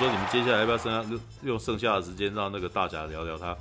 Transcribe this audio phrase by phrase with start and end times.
[0.00, 3.54] 说你们接下来要不要剩下用剩下的时间让那个大侠聊聊他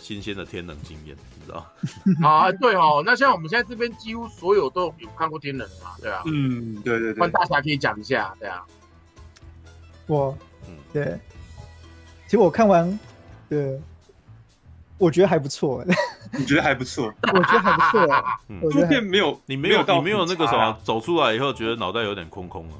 [0.00, 1.64] 新鲜的天冷经验，你知道
[2.28, 8.64] 啊，对哦，那像我们现在这边几乎所有都有看过天能嘛，对啊，嗯，对对对，换大侠可以讲一下，对啊，
[10.08, 10.36] 我，
[10.66, 11.16] 嗯，对，
[12.26, 12.98] 其实我看完，
[13.48, 13.80] 对，
[14.98, 15.84] 我觉得还不错，
[16.36, 17.14] 你觉得还不错？
[17.32, 22.74] 我觉得还不错啊，这部片没有，你没有，你没有那个什么，走出来以后觉得脑袋有点空空了。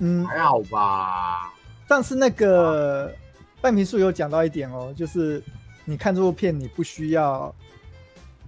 [0.00, 1.52] 嗯，还好吧。
[1.86, 3.14] 但是那个
[3.60, 5.42] 半瓶醋有讲到一点哦，就是
[5.84, 7.54] 你看这部片，你不需要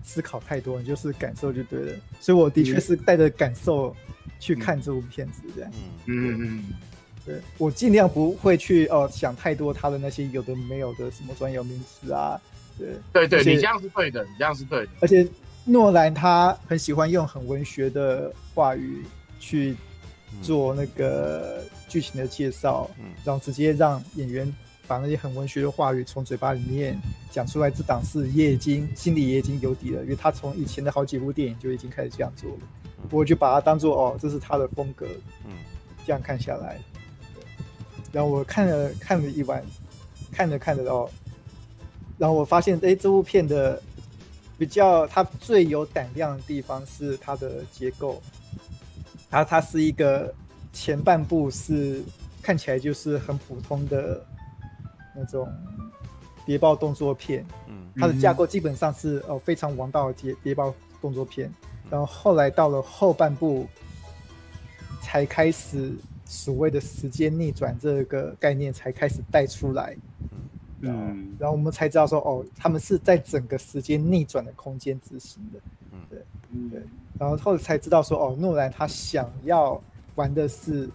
[0.04, 1.98] 思考太多，你就是感受就对了。
[2.20, 3.96] 所以我的确是带着感受
[4.38, 5.70] 去看这部片子，这样。
[6.04, 6.64] 嗯嗯嗯。
[7.24, 12.40] 对，我尽量不会去哦想太多他的那些有的没有的什么专有名词啊。
[12.78, 14.92] 对对对，你这样是对的，你这样是对的。
[15.00, 15.26] 而且
[15.64, 19.04] 诺兰他很喜欢用很文学的话语
[19.38, 19.74] 去。
[20.42, 24.52] 做那个剧情的介绍，嗯，然后直接让演员
[24.86, 26.98] 把那些很文学的话语从嘴巴里面
[27.30, 32.58] 讲出来，这档事也已经心里也已经有底了，因为他从以前的好几部电影就已经开始这样做了，
[33.10, 35.06] 我就把它当做哦，这是他的风格，
[35.44, 35.52] 嗯，
[36.06, 36.78] 这样看下来，
[38.12, 39.64] 然后我看了看了一晚，
[40.32, 41.08] 看着看着哦，
[42.18, 43.80] 然后我发现哎，这部片的
[44.58, 48.20] 比较它最有胆量的地方是它的结构。
[49.30, 50.34] 它它是一个
[50.72, 52.02] 前半部是
[52.42, 54.24] 看起来就是很普通的
[55.14, 55.48] 那种
[56.44, 61.52] 谍报动作片，嗯，它的架构基本上是哦非常王道的谍谍报动作片，
[61.88, 63.66] 然后后来到了后半部
[65.00, 65.92] 才开始
[66.24, 69.96] 所谓的时间逆转这个概念才开始带出来，
[70.80, 75.60] 嗯，然后我们才知道说哦，他们是在整个时间逆转的空间执行的，
[75.92, 76.82] 嗯，对，嗯，对。
[77.18, 79.80] 然后后来才知道说，哦，诺兰他想要
[80.14, 80.88] 玩的是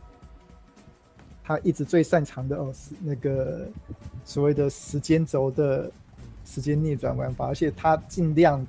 [1.43, 3.67] 他一直最擅长的哦，是那个
[4.23, 5.92] 所谓的时间轴的
[6.43, 8.65] 时间逆转玩法，而且他尽量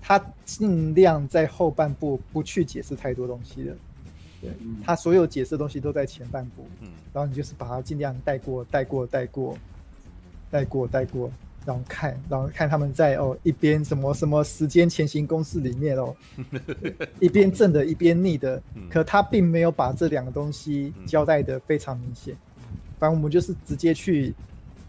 [0.00, 3.76] 他尽量在后半部不去解释太多东西的，
[4.40, 4.50] 对，
[4.84, 9.58] 他所有解释的东西都在前半部，嗯，然后你就是把它尽量带过，带过，带过，
[10.48, 11.30] 带过，带过。
[11.66, 16.14] 然后看，然后看他们在哦一边什么什么时间前行公式里面哦，
[17.18, 22.36] 一边正的，一边逆的，可他并没有把这两个东西交代的非常明显。
[23.00, 24.32] 反正我们就是直接去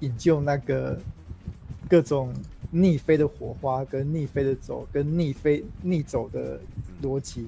[0.01, 0.97] 引咎那个
[1.89, 2.31] 各种
[2.69, 6.59] 逆飞的火花，跟逆飞的走，跟逆飞逆走的
[7.01, 7.47] 逻辑。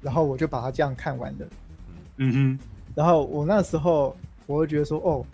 [0.00, 1.46] 然后我就把它这样看完了。
[2.16, 2.58] 嗯哼。
[2.94, 5.26] 然后我那时候我就觉得说，哦，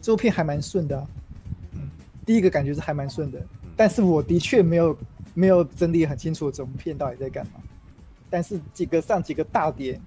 [0.00, 1.06] 这部片还蛮顺的啊。
[2.26, 3.44] 第一个感觉是还蛮顺的，
[3.76, 4.96] 但是我的确没有
[5.34, 7.52] 没有整理很清楚整部片到底在干嘛，
[8.28, 10.00] 但是几个上几个大点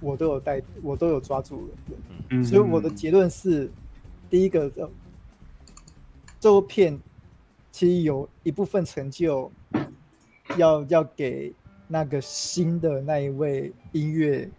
[0.00, 1.96] 我都有带，我都有抓住了，
[2.30, 3.70] 嗯，所以我的结论是，
[4.28, 4.90] 第一个这
[6.40, 6.98] 这部片
[7.70, 9.50] 其实有一部分成就
[10.56, 11.54] 要要给
[11.86, 14.50] 那个新的那一位音乐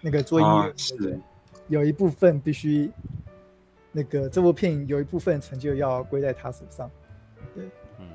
[0.00, 1.22] 那个做音乐的人，
[1.68, 2.90] 有一部分必须。
[3.92, 6.90] 那个这部片有一部分成就要归在他手上，
[7.54, 7.64] 对，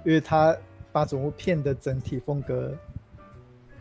[0.03, 0.57] 因为他
[0.91, 2.75] 把整部片的整体风格，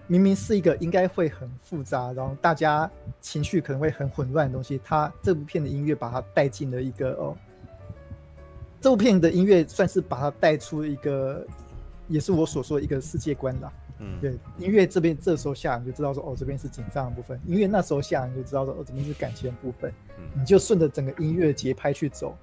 [0.07, 2.91] 明明是一个应该会很复杂，然后大家
[3.21, 7.37] 情绪可能会很混乱的东西，他这部片的音乐把它带进了一个哦，
[8.81, 11.47] 这部片的音乐算是把它带出一个，
[12.09, 13.73] 也是我所说的一个世界观啦。
[13.99, 19.91] 嗯，对，音乐这边这时候下你就知道说哦，这边是紧张的部分；音乐那时候下你就知道说哦，这边是感情的部分。
[20.19, 22.37] 嗯，你就顺着整个音乐节拍去走，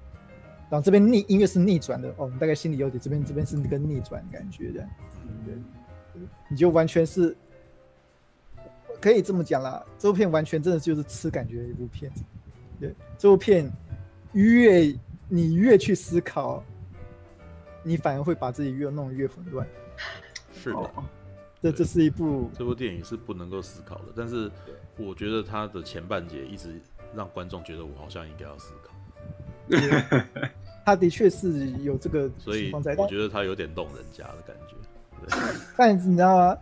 [0.68, 4.88] 然后这边逆音乐是逆转的哦，你大概心里有底，这边这边是那个逆转感觉的。
[5.22, 5.64] 嗯，
[6.12, 7.36] 对，你就完全是
[9.00, 12.24] 可以这么讲啦，这部片完全真的就是吃感觉的一部片子。
[12.80, 13.70] 对，这部片
[14.32, 14.92] 越
[15.28, 16.64] 你越去思考，
[17.84, 19.64] 你反而会把自己越弄越混乱。
[20.52, 20.78] 是的。
[20.78, 21.04] 哦
[21.64, 24.50] 这这是一部这部电影是不能够思考的，但是
[24.98, 26.78] 我觉得它的前半节一直
[27.16, 28.92] 让观众觉得我好像应该要思考。
[30.84, 34.76] 他的确是有这个，所以我觉得他有点动人家的感觉。
[35.74, 36.58] 但你知道吗？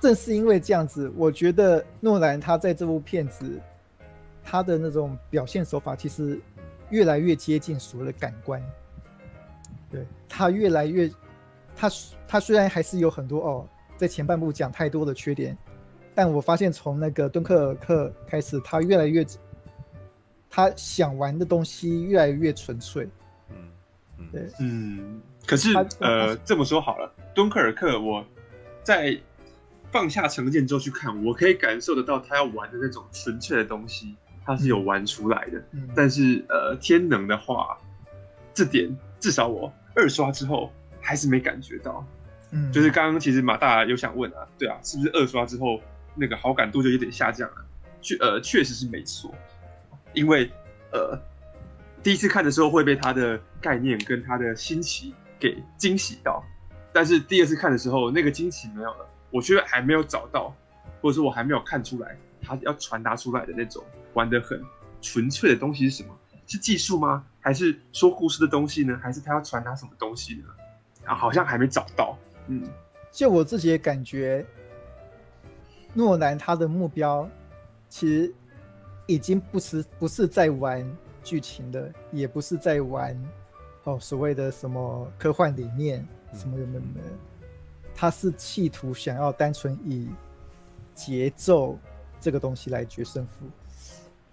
[0.00, 3.60] 正是因为这样子，我觉得诺兰他在这部片子
[4.42, 6.40] 他的那种表现手法其实
[6.88, 8.62] 越来越接近所谓的感官。
[9.90, 11.06] 对，他越来越，
[11.76, 11.90] 他
[12.26, 13.68] 他虽然还是有很多哦。
[13.98, 15.58] 在前半部讲太多的缺点，
[16.14, 19.26] 但我发现从那个敦刻尔克开始，他越来越，
[20.48, 23.08] 他想玩的东西越来越纯粹。
[23.50, 23.56] 嗯
[24.18, 25.20] 嗯，对，嗯。
[25.44, 28.24] 可是呃，这么说好了，敦刻尔克，我
[28.84, 29.18] 在
[29.90, 34.14] 放下成见之后去看，我可以感受得到他要玩的那种纯粹的东西，
[34.44, 35.60] 他是有玩出来的。
[35.72, 37.76] 嗯，但是呃，天能的话，
[38.54, 42.06] 这点至少我二刷之后还是没感觉到。
[42.50, 45.80] 嗯，就是刚刚其实马大有想问啊，对啊，是不是二刷之后
[46.14, 47.56] 那个好感度就有点下降了？
[48.00, 49.34] 确呃，确实是没错，
[50.12, 50.50] 因为
[50.92, 51.18] 呃，
[52.02, 56.42] 第一次看的时候会被他的概念跟他的新奇给惊喜到，
[56.92, 60.54] 但是第二次看的时候那个惊喜没有了，我觉得还没有找到，
[61.00, 63.84] 或者说我还没有看出来他要传达出来的那种
[64.14, 64.62] 玩得很
[65.02, 66.16] 纯粹的东西是什么？
[66.46, 67.26] 是技术吗？
[67.40, 68.98] 还是说故事的东西呢？
[69.02, 70.44] 还是他要传达什么东西呢？
[71.04, 72.16] 啊，好像还没找到。
[72.48, 72.62] 嗯，
[73.12, 74.44] 就我自己的感觉，
[75.94, 77.28] 诺兰他的目标
[77.88, 78.34] 其实
[79.06, 80.84] 已经不是不是在玩
[81.22, 83.16] 剧情的，也不是在玩
[83.84, 87.00] 哦所谓的什么科幻理念什么什么的，
[87.94, 90.08] 他是企图想要单纯以
[90.94, 91.78] 节奏
[92.20, 93.46] 这个东西来决胜负。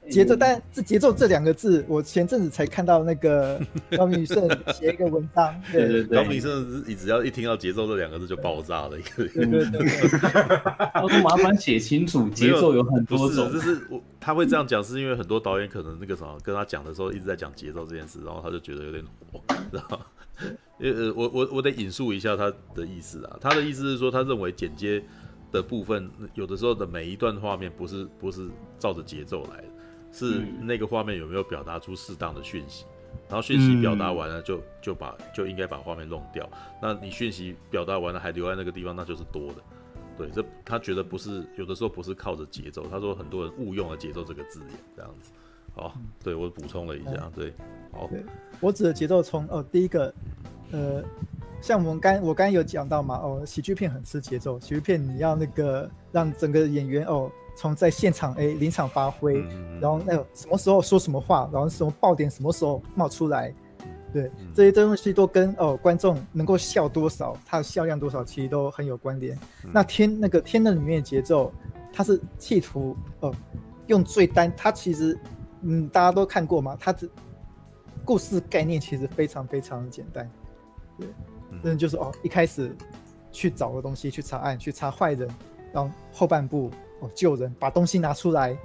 [0.10, 3.60] 节奏，但这节奏这两个字，我前阵子才看到那个
[3.98, 10.08] 高明胜写一个文章，对对对，高明胜你只要一听到节奏这两个字就爆炸了一个，对对对，
[10.94, 19.42] 他说麻烦写清楚，节奏有很多种，就是我他会这样讲，是因为很多导演可能那个什么跟他讲的时候一直在讲节奏这件事，然后他就觉得有点火，
[19.72, 20.00] 知道吗？
[20.80, 25.02] 呃，我我我得引述一下他的意思啊，他的意思是说，他认为剪接
[25.52, 28.48] 的部分有的时候的每一段画面不是不是
[28.78, 29.68] 照着节奏来的。
[30.16, 32.86] 是那个画面有没有表达出适当的讯息，
[33.28, 36.50] 然后讯息表达完了就就把就应该把画面弄掉。
[36.82, 39.56] 那你讯息表达完了还留在那个地方，那就是多的。
[40.18, 45.32] 对，这他觉得不是有的时候不是靠着节奏，他说很多人误用了节奏这个字眼，这样子。
[45.76, 47.54] 好，对我补充了一下，对，
[47.92, 48.08] 好。
[48.08, 48.24] 对，
[48.62, 50.14] 我指的节奏从哦，第一个，
[50.72, 51.04] 呃，
[51.60, 57.30] 像我们刚我刚刚有讲到嘛，哦，喜剧片很吃节奏，喜剧片你要那个让整个演员哦。
[57.56, 63.54] 从在现场哎临场发挥，嗯、然后那个什么时候说什么话，然后什么爆点什么时候冒出来，
[64.12, 69.36] 对、嗯、这些东西都跟哦观众能够笑多少，它的笑量多少其实都很有关联。
[69.64, 71.52] 嗯、那天那个天的里面的节奏，
[71.94, 73.34] 它是企图哦
[73.88, 75.18] 用最单，它其实
[75.62, 77.08] 嗯大家都看过嘛，它的
[78.04, 80.30] 故事概念其实非常非常的简单，
[81.00, 81.08] 对，
[81.64, 82.76] 那、嗯、就是哦一开始
[83.32, 85.28] 去找个东西去查案去查坏人，
[85.76, 86.72] 然后后半部。
[87.02, 88.58] 哦，救人，把东西拿出来。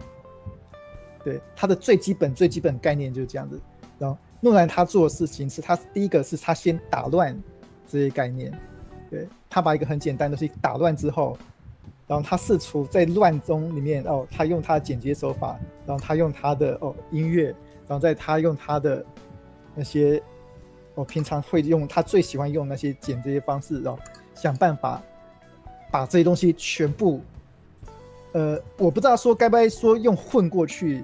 [1.24, 3.60] 对，他的最基本、最基本概念就是这样子。
[3.98, 7.36] 然后诺兰他做的事情是他第一个是他先打乱
[7.88, 8.56] 这些概念，
[9.10, 11.36] 对，他把一个很简单的东西打乱之后，
[12.06, 17.46] 然后他试图在乱中里面哦，他用他的剪接手法，然后他用他的哦音乐，
[17.88, 19.04] 然后在他用他的
[19.74, 20.22] 那些
[20.94, 24.00] 我、哦、平常会用他最喜欢用那些剪这些方式，然后
[24.34, 25.02] 想办法
[25.90, 27.20] 把这些东西全部。
[28.32, 31.02] 呃，我不知道说该不该说用混过去，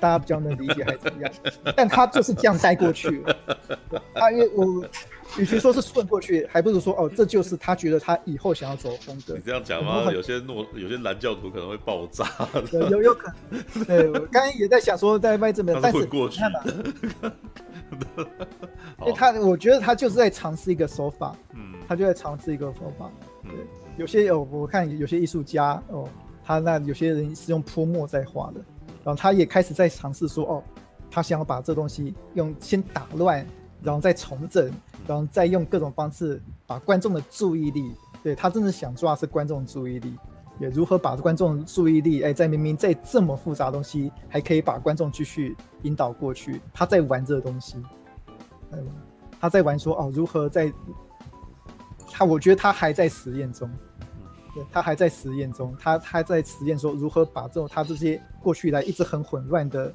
[0.00, 1.32] 大家比较能理解还是怎么样？
[1.76, 3.22] 但他就是这样带过去。
[4.14, 4.82] 他因为我
[5.38, 9.34] 与其说是混过去，还不如说哦，这就是他觉得他以后想要走的风格。
[9.34, 10.10] 你这样讲吗？
[10.10, 12.26] 有些诺有些蓝教徒可能会爆炸。
[12.72, 13.84] 有有可能。
[13.84, 16.40] 对，我刚才也在想说在卖这边，但是过去。
[16.40, 16.60] 看嘛，
[19.00, 23.10] 因为他我觉得他就是在尝试一个手法，嗯，他就在尝试一个手法。
[23.42, 23.52] 对，
[23.96, 26.08] 有些有我看有些艺术家哦。
[26.44, 28.60] 他那有些人是用泼墨在画的，
[29.04, 30.62] 然后他也开始在尝试说，哦，
[31.08, 33.46] 他想要把这东西用先打乱，
[33.80, 34.68] 然后再重整，
[35.06, 37.94] 然后再用各种方式把观众的注意力，
[38.24, 40.16] 对，他真的想抓是观众注意力，
[40.58, 47.76] 也如何把观众注意力，哎，在明明在这么复杂的东西，还可以把观众继续引导过去，他在玩这个东西，
[48.72, 48.84] 嗯，
[49.40, 50.72] 他在玩说，哦，如何在，
[52.12, 53.68] 他我觉得他还在实验中。
[54.54, 59.90] 对，他还在实验中，他他在实验说如何把这种他这些过去来一直很混乱的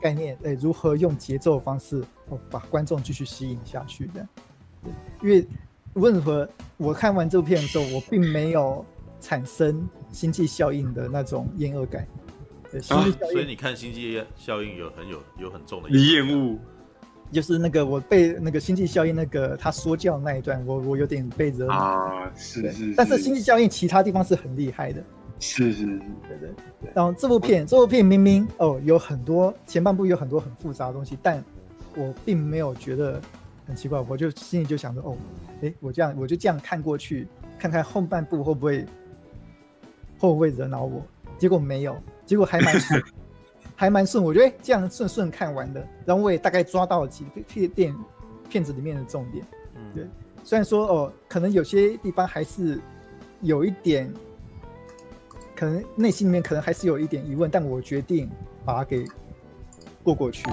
[0.00, 4.26] 概念，哎，如何用节奏的方式哦把观众继续吸引下去的。
[4.82, 4.92] 对，
[5.22, 5.46] 因为
[5.94, 8.84] 无论如何，我看完这部片的时候，我并没有
[9.20, 12.04] 产生星际效应的那种厌恶感。
[12.72, 16.58] 对，星际效应，所以你看星际效应有很有有很重的你厌恶。
[17.32, 22.94] 就是那个我被那个星际效应那个他说教那一段，我我有点被惹啊，是是，是。
[22.94, 25.02] 但是星际效应其他地方是很厉害的，
[25.40, 25.86] 是是是，
[26.28, 26.90] 对对对。
[26.94, 31.42] 然后这部片这部片明明哦有很多前半部有很多很复杂的东西，但
[31.96, 33.20] 我并没有觉得
[33.66, 35.16] 很奇怪，我就心里就想着哦，
[35.62, 37.26] 哎，我这样我就这样看过去，
[37.58, 38.84] 看看后半部会不会
[40.18, 41.02] 会不会惹恼我，
[41.38, 41.96] 结果没有，
[42.26, 42.74] 结果还蛮。
[43.82, 47.96] 还蛮顺，我觉得这样顺顺看完的，然后我也大概抓到了几片电
[48.48, 49.44] 片子里面的重点。
[49.74, 50.06] 嗯，对，
[50.44, 52.80] 虽然说哦，可能有些地方还是
[53.40, 54.08] 有一点，
[55.56, 58.30] 可能内心里面可能还是有一点疑问，但我决定
[58.64, 59.04] 把它给
[60.04, 60.48] 过过去。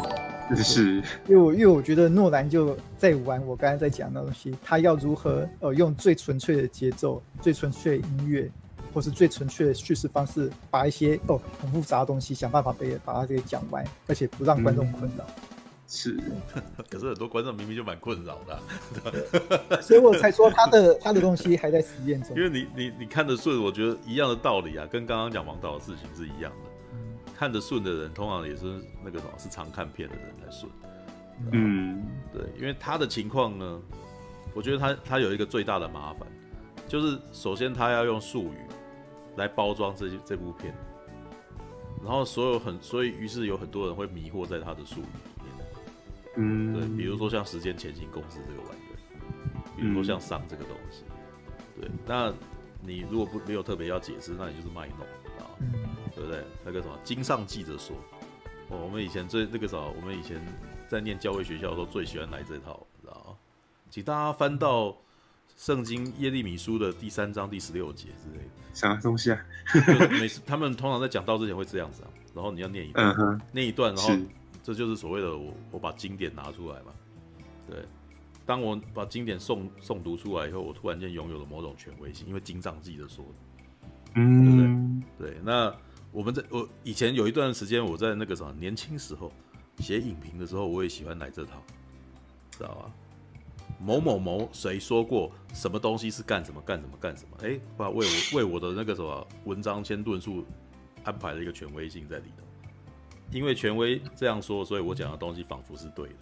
[0.56, 0.96] 是，
[1.28, 8.50] 因为我因为我觉得诺兰就在玩我刚才在讲的东西，他要如何呃用最纯粹的节奏、最纯粹的音乐，
[8.94, 15.26] 或是最纯粹的叙事方式，把一些哦很复杂的东西想办法被把它给讲完，而且不让观众困扰。
[15.28, 15.44] 嗯
[15.92, 16.16] 是，
[16.88, 22.38] 可是很多观众明明就蛮困扰的， 所以我才说他的他的东西还在实验中。
[22.38, 26.70] 因为你你你看得顺，我觉得一样的道理啊，跟刚刚讲王导的事情是一样的。
[26.94, 28.66] 嗯、看得顺的人，通常也是
[29.04, 30.72] 那个什么，是常看片的人来顺。
[31.54, 33.82] 嗯，对，因为他的情况呢，
[34.54, 36.28] 我觉得他他有一个最大的麻烦，
[36.88, 38.58] 就是首先他要用术语
[39.40, 40.76] 来包装这这部片，
[42.04, 45.06] 然后所有很所以于是有很多人会迷惑在他的术语。
[46.36, 48.96] 嗯，对，比如说像时间前行公司这个玩意儿，
[49.76, 51.04] 比如说像上这个东西，
[51.78, 52.32] 嗯、对，那
[52.82, 55.00] 你如果不没有特别要解释，那你就是卖弄
[55.40, 55.74] 啊，嗯、
[56.16, 56.44] 对不对？
[56.64, 57.96] 那个什么经上记者说，
[58.70, 60.40] 哦，我们以前最那个什么，我们以前
[60.88, 63.36] 在念教会学校的时候最喜欢来这套，知道吗？
[63.90, 64.96] 请大家翻到
[65.60, 69.46] 圣经耶利米书的第三章第十六节之类的，啥东西啊？
[70.10, 74.16] 每次 他们通常在讲到之前会这样子啊，然后你要念一段，嗯、念一段，然后。
[74.62, 76.92] 这就是所谓的我，我把经典拿出来嘛。
[77.66, 77.84] 对，
[78.46, 83.82] 当我把经典诵诵读出来以后，我突然间拥有了某种权威性，因为经上记着说的，
[84.16, 85.32] 嗯，对对？
[85.32, 85.74] 对，那
[86.12, 89.32] 我们在我以前有一段时间，我在那个什么年轻时候
[89.80, 91.64] 写影评的时候，我也喜欢来这套，
[92.52, 92.92] 知道吧？
[93.80, 97.38] 某某某谁说过什么东西是干什么干什么干什么？
[97.42, 100.46] 哎，把为我为我的那个什么文章先论述
[101.04, 102.44] 安排了一个权威性在里头。
[103.32, 106.16] 因为权威这样说，所以我讲的东西仿佛是对的，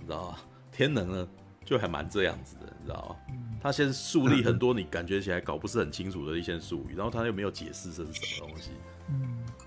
[0.00, 0.38] 你知道吗？
[0.72, 1.28] 天能呢，
[1.64, 3.36] 就还蛮这样子的，你知道吗？
[3.60, 8.70] 他先树立很多你感觉起来搞不是很清楚的一些术语，然后他又没有解释这是什么东西，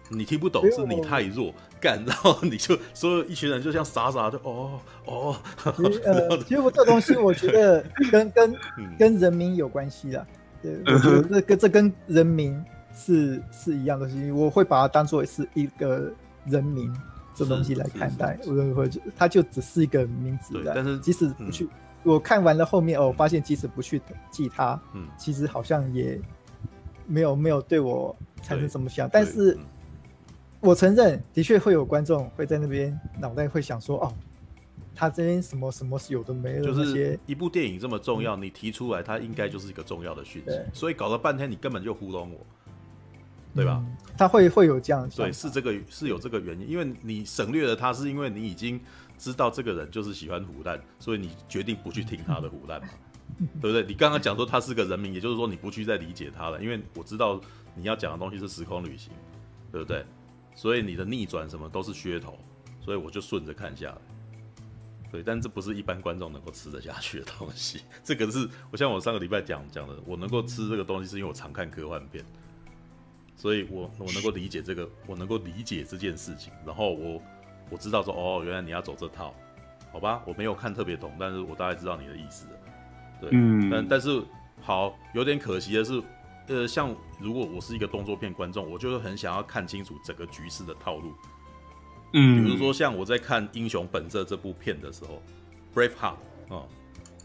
[0.10, 5.36] 你听不懂，是你太弱，干，然后你就所有一群人就像傻傻的，哦哦。
[6.04, 8.56] 呃， 其实我这东西我觉得 跟跟
[8.98, 10.28] 跟人民有关系的，
[10.62, 16.14] 对，我觉得这跟这跟人民是是一样的东西，我会把它当做是一个。
[16.48, 16.96] 人民
[17.34, 21.70] 这东西来看待，我会就它就只是一个名字，但是即使不去，嗯、
[22.04, 26.22] 我看完了后面哦，我发现即使不去记它，嗯，其实好像也
[27.08, 29.58] 没有没有对我产生什么想，但是
[30.66, 34.14] 我承认，的确会有观众会在那边脑袋会想说，哦，
[34.96, 42.40] 他这边什么什么是有的没的，就是一部电影这么重要，你提出来，它应该就是一个重要的讯息，所以搞了半天，你根本就糊弄我。
[43.54, 43.82] 对吧？
[44.18, 48.78] 他会会有这样，对，是这个是有这个原因，因为你省略了他，是因为你已经
[49.18, 52.90] 知道这个人就是喜欢唬烂，所以你决定不去听他的唬烂嘛，
[53.62, 53.82] 对不对？
[53.86, 57.40] 你刚刚讲说他是个人名，也就是说你不去再理解他了，因为我知道
[57.76, 59.14] 你要讲的东西是时空旅行，
[59.72, 60.04] 对不对？
[60.56, 62.40] 所以你的逆转什么都是噱头，
[62.82, 63.98] 所以我就顺着看下来。
[65.12, 72.26] 对，但这不是一般观众能够吃得下去的东西，这个是我像我上个礼拜讲讲的，我能够吃这个东西是因为我常看科幻片。
[73.38, 77.22] 所以我，我能够理解这个，我能够理解这件事情，然后我
[77.70, 79.36] 我知道说，哦，原来你要走这套，
[79.92, 80.24] 好吧？
[80.26, 82.48] 我没有看特别懂，但是我大概知道你的意思，
[83.20, 84.24] 对，嗯，但但是
[84.62, 86.02] 好，有点可惜的是，
[86.48, 91.14] 呃，像如果我是一个动作片观众，我就是很想要看清楚整个局势的套路，
[92.14, 95.22] 嗯，比如说像我在看《英雄本色》这部片的时候，
[95.78, 96.16] 《Braveheart》
[96.56, 96.64] 啊，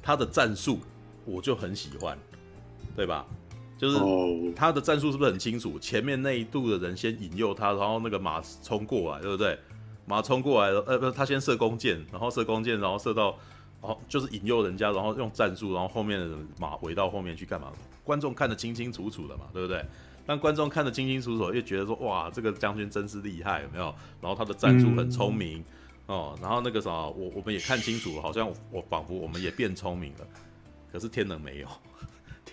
[0.03, 0.81] 他的战术
[1.25, 2.19] 我就很喜欢，
[2.97, 3.27] 对吧？
[3.77, 3.99] 就是
[4.55, 5.79] 他的战术是不是很清楚？
[5.79, 9.59] 前面那一度的人先引诱他，然后那个马冲过来，对不对？
[10.07, 13.39] 马冲过来了，呃，不是他先射弓箭，然后射弓箭，然后射到，
[13.81, 17.73] 哦就是引诱人家，然后用战术，然后后面的人马回到后面去干嘛？
[18.11, 19.85] 观众看得清清楚楚的嘛，对不对？
[20.27, 23.95] 当观众看得清清楚楚，又觉得说哇，这个将军真是厉害，有没有？
[24.21, 25.61] 然后他的战术很聪明、
[26.09, 30.27] 嗯、哦，然后那个啥，我我们也看清楚，好像我仿佛我们也变聪明了，
[30.93, 31.69] 可是天能没有。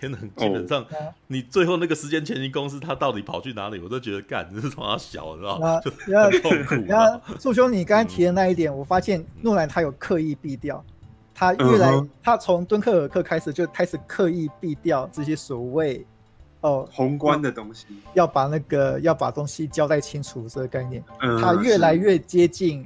[0.00, 0.86] 天能基本上，
[1.26, 3.80] 你最后那个时间前行公司，他到底跑去哪里？
[3.80, 5.80] 我都觉得干，你是从他小，你知道吗？
[5.82, 6.86] 就很痛苦。
[6.86, 10.84] 然后，树兄，你刚才提的那一点，我发现诺兰他有刻意避掉，
[11.38, 16.04] 他越来，他从敦刻尔克开始就开始刻意避掉这些所谓
[16.62, 22.84] 哦宏观的东西，要把那个要把东西交代清楚这个概念，嗯他越来越接近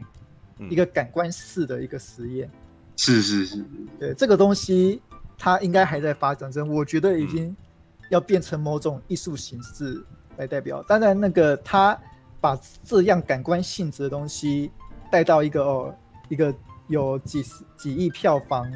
[0.68, 2.50] 一个感官式的一个实验。
[2.97, 3.64] 是是是，
[3.99, 5.00] 对这个东西。
[5.44, 7.56] 它应该还在发展中，我觉得已经
[8.11, 10.00] 要变成某种艺术形式
[10.37, 10.80] 来代表。
[10.85, 11.99] 当然，那个他
[12.40, 14.71] 把这样感官性质的东西
[15.11, 15.92] 带到一个哦，
[16.28, 16.54] 一个
[16.88, 18.70] 有几十几亿票房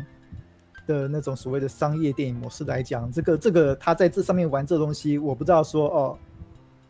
[0.86, 6.18] 的那种所谓的商业电影模式来讲，这个这个他在这上面玩这东西，我不知道说哦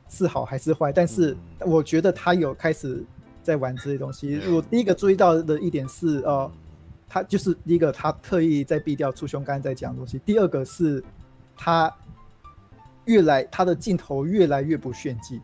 [0.09, 3.05] 是好还是坏，但是我觉得他有开始
[3.43, 4.41] 在玩这些东西。
[4.49, 6.51] 我第一个注意到的一点是，哦，
[7.09, 10.21] 他就是第一个，他特意在避掉出兄刚才在讲的东西。
[10.25, 11.03] 第二个是，
[11.57, 11.93] 他
[13.07, 15.41] 越来他的镜头越来越不炫技。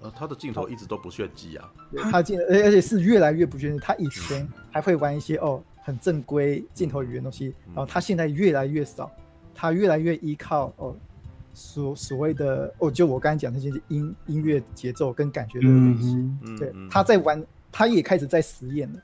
[0.00, 1.72] 呃，他的镜头一直都不炫技啊，
[2.10, 3.78] 他镜而而且是越来越不炫技。
[3.78, 9.10] 他以前还会玩一些哦很正规镜头语言东西，然后他现在越来越少，
[9.54, 10.96] 他越来越依靠哦。
[11.52, 16.14] 所所谓的哦，就我刚才讲那些音音乐节奏跟感觉的东西，
[16.44, 19.00] 嗯、对，他在玩，他也开始在实验了。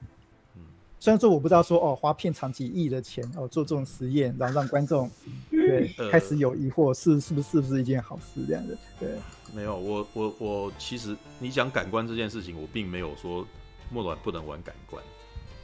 [0.55, 0.63] 嗯、
[1.01, 5.11] 虽然说我不知道说哦，花片场几亿的钱哦做这种实验，然后让观众
[5.51, 8.79] 对、呃、开始有疑惑，是是不是是不是一件好事这样的？
[9.01, 9.09] 对，
[9.57, 13.47] 没有，我我我其实你讲感官这件事情，我并没有说
[13.91, 15.03] 莫软不能玩感官。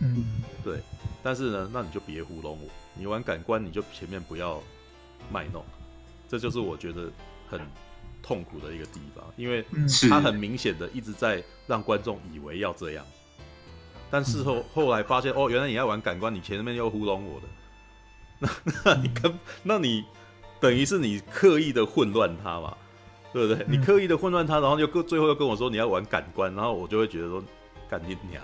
[0.01, 0.81] 嗯，对，
[1.23, 4.63] 但是呢，那你就别糊弄我，你玩感官你就前面不要
[5.31, 5.63] 卖弄。
[6.27, 7.13] 这就是我觉得
[7.47, 7.61] 很
[8.23, 9.63] 痛苦的一个地方，因为
[10.09, 13.05] 他很明显的一直在让观众以为要这样，
[14.11, 17.47] 但事后后来发现哦，原来你要玩感官，你前面又糊弄我的，
[18.39, 18.49] 那
[18.85, 20.03] 那你跟那你
[20.59, 22.75] 等于是你刻意的混乱他嘛，
[23.33, 23.65] 对不对？
[23.69, 27.43] 你刻意的混乱他，然后又跟最后又跟我说你要玩感官，然后我就会觉得说
[27.89, 28.43] 干你娘！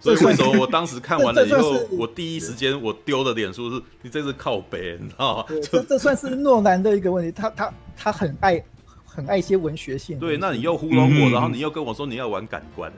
[0.00, 5.44] 所以为什么我当时看完了以后，我第一时间我丢的脸书是，你这是靠北，你知道吗？
[5.70, 8.62] 这这算是诺兰的一个问题，他他他很爱
[9.04, 10.18] 很爱一些文学性。
[10.18, 12.92] 对，那你又糊弄我，然后你又跟我说你要玩感官，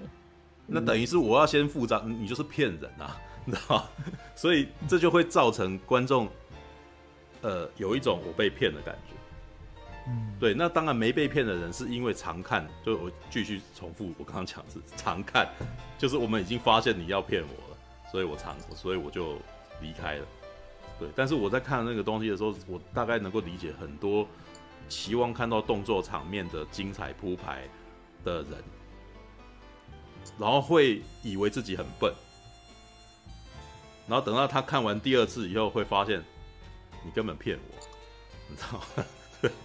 [0.67, 3.85] 那等于是我要先付账，你就是骗人啊， 你知道吗？
[4.35, 6.29] 所以这就会造成观众，
[7.43, 9.16] 呃，有一种我被骗的感觉。
[10.39, 15.49] 对，那当然没被骗的人是因为常看，就我继续重复我刚刚讲的是常看，
[15.99, 17.79] 就是我们已经发现你要骗我了，
[18.13, 19.37] 所以我常，所以我就
[19.81, 20.27] 离开了。
[20.99, 24.27] 对，但是我在看那个东西的时候，我大概能够理解很多
[24.89, 27.69] 期望看到动作场面的精彩铺排
[28.25, 28.63] 的人，
[30.39, 32.13] 然后会以为自己很笨，
[34.07, 36.23] 然后等到他看完第二次以后，会发现
[37.05, 37.89] 你根本骗我，
[38.49, 39.05] 你知道吗？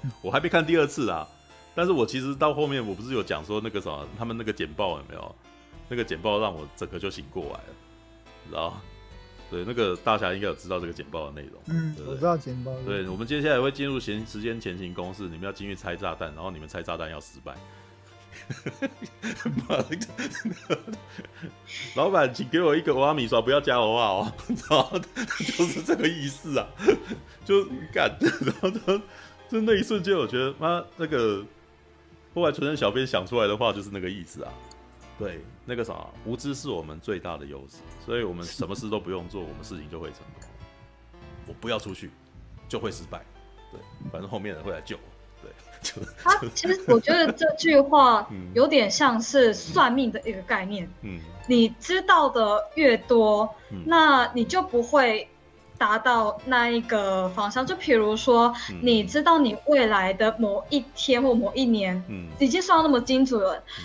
[0.21, 1.27] 我还没看第二次啊，
[1.75, 5.35] 但是我其实到后面我不是有讲说那个什么，他们那个简报有没有？
[5.89, 7.65] 那个简报让我整个就醒过来了，
[8.47, 8.81] 知道？
[9.49, 11.61] 对，那个大侠应该有知道这个简报的内容。
[11.65, 12.71] 嗯，我知道简报。
[12.85, 17.53] 对，我们接下来会进入前时间前行公式，你们要进去拆炸弹，然后你们拆炸弹要失败。
[21.95, 24.33] 老板，请给我一个欧阿米刷，不要加欧啊哦，
[24.69, 24.97] 然后？
[25.39, 26.65] 就是这个意思啊，
[27.43, 29.01] 就干，然后他。
[29.51, 31.43] 就那一瞬间，我觉得妈那个
[32.33, 34.53] 后来纯正小编想出来的话就是那个意思啊。
[35.19, 40.49] 对，那个啥，无知是我们最大的优势，所以我们什么事都不用做，我们事情就会成功。
[41.47, 42.09] 我不要出去，
[42.69, 43.21] 就会失败。
[43.73, 45.43] 对，反正后面人会来救我。
[45.43, 50.89] 对，就他其实我觉得这句话 有点像是算命的一个概念。
[51.01, 55.27] 嗯，你知道的越多，嗯、那你就不会。
[55.81, 63.83] 达到那一个方向，就比如说，嗯、你知道你未来的某一天或某一年，嗯，已经算到那么精准了，嗯、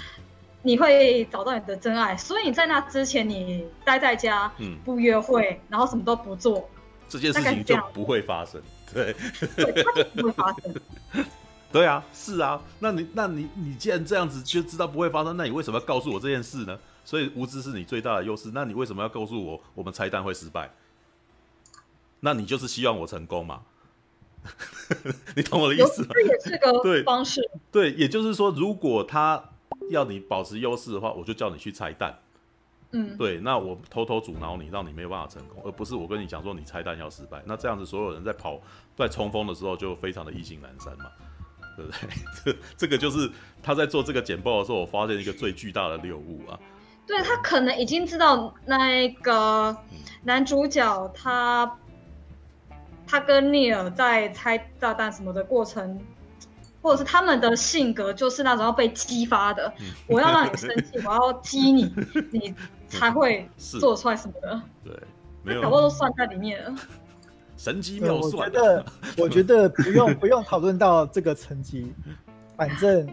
[0.60, 2.14] 你会找到你的真爱。
[2.14, 6.68] 所以你在那之前，你待在家，嗯，不约会，然后什么都不做，
[7.08, 8.60] 这件事情就不会发生。
[8.92, 9.16] 对，
[9.56, 11.24] 对，它就不会发生。
[11.72, 16.78] 对啊，是啊，那你那你你既然这样子就知道不会发生，那你为什么要告诉我这件事呢？
[17.06, 18.50] 所以无知是你最大的优势。
[18.52, 20.70] 那你为什么要告诉我我们拆弹会失败？
[22.20, 23.62] 那你就是希望我成功嘛？
[25.34, 26.08] 你懂我的意思吗？
[26.14, 27.40] 这也是个方式。
[27.72, 29.42] 对，对，也就是说，如果他
[29.90, 32.16] 要你保持优势的话，我就叫你去拆弹。
[32.92, 37.42] 嗯，对，那我偷偷阻挠你，让你没有办法成功，而不是我跟你讲说你拆弹要失败。
[37.44, 38.60] 那这样子，所有人在跑
[38.96, 41.06] 在冲锋的时候就非常的意兴阑珊嘛，
[41.76, 41.98] 对不对？
[42.44, 43.28] 这 这个就是
[43.60, 46.56] 他在做这个简报的时候，我发现一个最巨大的谬误啊。
[47.04, 49.76] 对，他可能已经知道那个
[50.22, 51.78] 男主角他。
[53.06, 55.98] 他跟尼尔在拆炸弹什么的过程，
[56.82, 59.72] 或者是他们的性格，就是那种要被激发的。
[60.08, 61.94] 我要让你生气，我要激你，
[62.30, 62.54] 你
[62.88, 64.60] 才会做出来什么的。
[64.84, 64.92] 对，
[65.42, 66.74] 没有，搞不好都算在里面了。
[67.56, 68.44] 神机妙算。
[68.44, 71.92] 我觉得，我觉得不用 不用讨论到这个层级，
[72.56, 73.08] 反正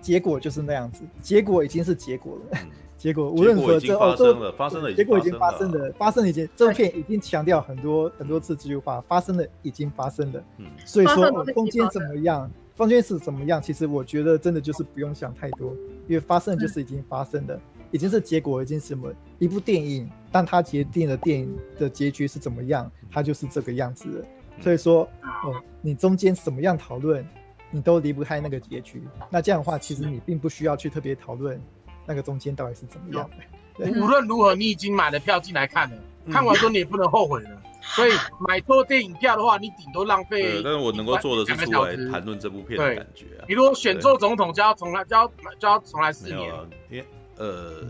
[0.00, 2.58] 结果就是那样子，结果已经是结果了。
[2.98, 10.42] 结果无论如何，这发生了，发生了，结果已经发生了，发生了已经，这部片已经强调很多很多次这句话，发生了已经发生了。
[10.56, 15.70] 嗯，所以说中间怎么样，中间是怎么样，其实我觉得真的就是不用想太多，
[16.08, 17.58] 因为发生就是已经发生了，
[17.92, 24.24] 已经是结果，已经是什么一部电影，但它决定了电影的结局是怎么样，它就是这个样子的。
[24.60, 25.08] 所以说，
[25.44, 27.24] 哦，你中间怎么样讨论，
[27.70, 29.00] 你都离不开那个结局。
[29.30, 31.60] 那这样的话，其实你并不需要去特别讨论
[32.08, 33.36] 那个中间到底是怎么样的。
[33.76, 37.50] 对，无论如何，你已经买了票进来看了，嗯、看完之后你也不能后悔了。
[37.80, 40.42] 所以买错电影票的话，你顶多浪费。
[40.42, 43.44] 对，但是我能够做的是出来谈论这部片的感觉啊。
[43.46, 46.52] 比如选做总统就要重来，就要就要重来四年。
[46.90, 47.04] 因为
[47.36, 47.82] 呃，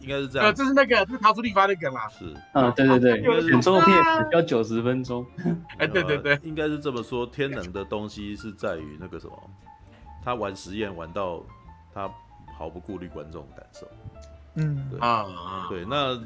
[0.00, 0.46] 应该是这样。
[0.48, 2.08] 呃，这是那个，这是逃出立法那个嘛。
[2.08, 2.34] 是。
[2.52, 3.96] 啊，对对对，选错片
[4.32, 5.24] 要九十分钟。
[5.78, 7.24] 哎，对对对，应该是这么说。
[7.26, 9.50] 天能的东西是在于那个什么，
[10.24, 11.42] 他玩实验玩到
[11.94, 12.10] 他
[12.56, 13.86] 毫不顾虑观众感受。
[14.54, 16.18] 嗯，对啊，对那。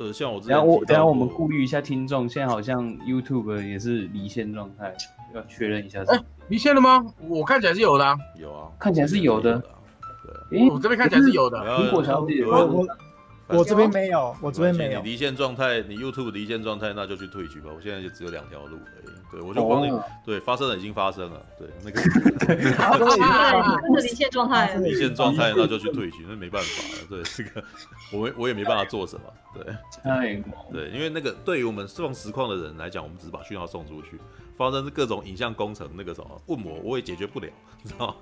[0.00, 4.94] 呃，像我之前等下我等下我们顾虑一下听众，现在好像 YouTube 也是离线状态，
[5.34, 6.04] 要确认一下。
[6.06, 6.16] 哎，
[6.46, 7.04] 离线了吗？
[7.28, 8.06] 我看起来是有的。
[8.06, 8.16] 啊。
[8.36, 9.60] 有啊，看起来是有的。
[10.48, 11.58] 对，我这边看起来是有的。
[11.58, 12.86] 苹果小姐，我我
[13.48, 15.02] 我这边没有，我这边没有。
[15.02, 17.70] 你离线状态，你 YouTube 离线状态，那就去退局吧。
[17.74, 19.14] 我现在就只有两条路而已。
[19.30, 19.92] 对，我就帮你。
[20.24, 21.40] 对，发生了，已经发生了。
[21.58, 22.00] 对，那个。
[22.48, 22.58] 真
[23.94, 24.74] 的离线状态。
[24.76, 27.06] 离线状态，那就去退局，那没办法了。
[27.08, 27.62] 对，这个
[28.12, 29.22] 我没我也没办法做什么。
[29.54, 34.18] 对，太对，因为那个对于我们放实况的人来讲，我们只是把讯号送出去。
[34.58, 37.46] 发生是各种影像工程，那个什么问我，我也解决不了，
[37.82, 38.14] 你知道吗？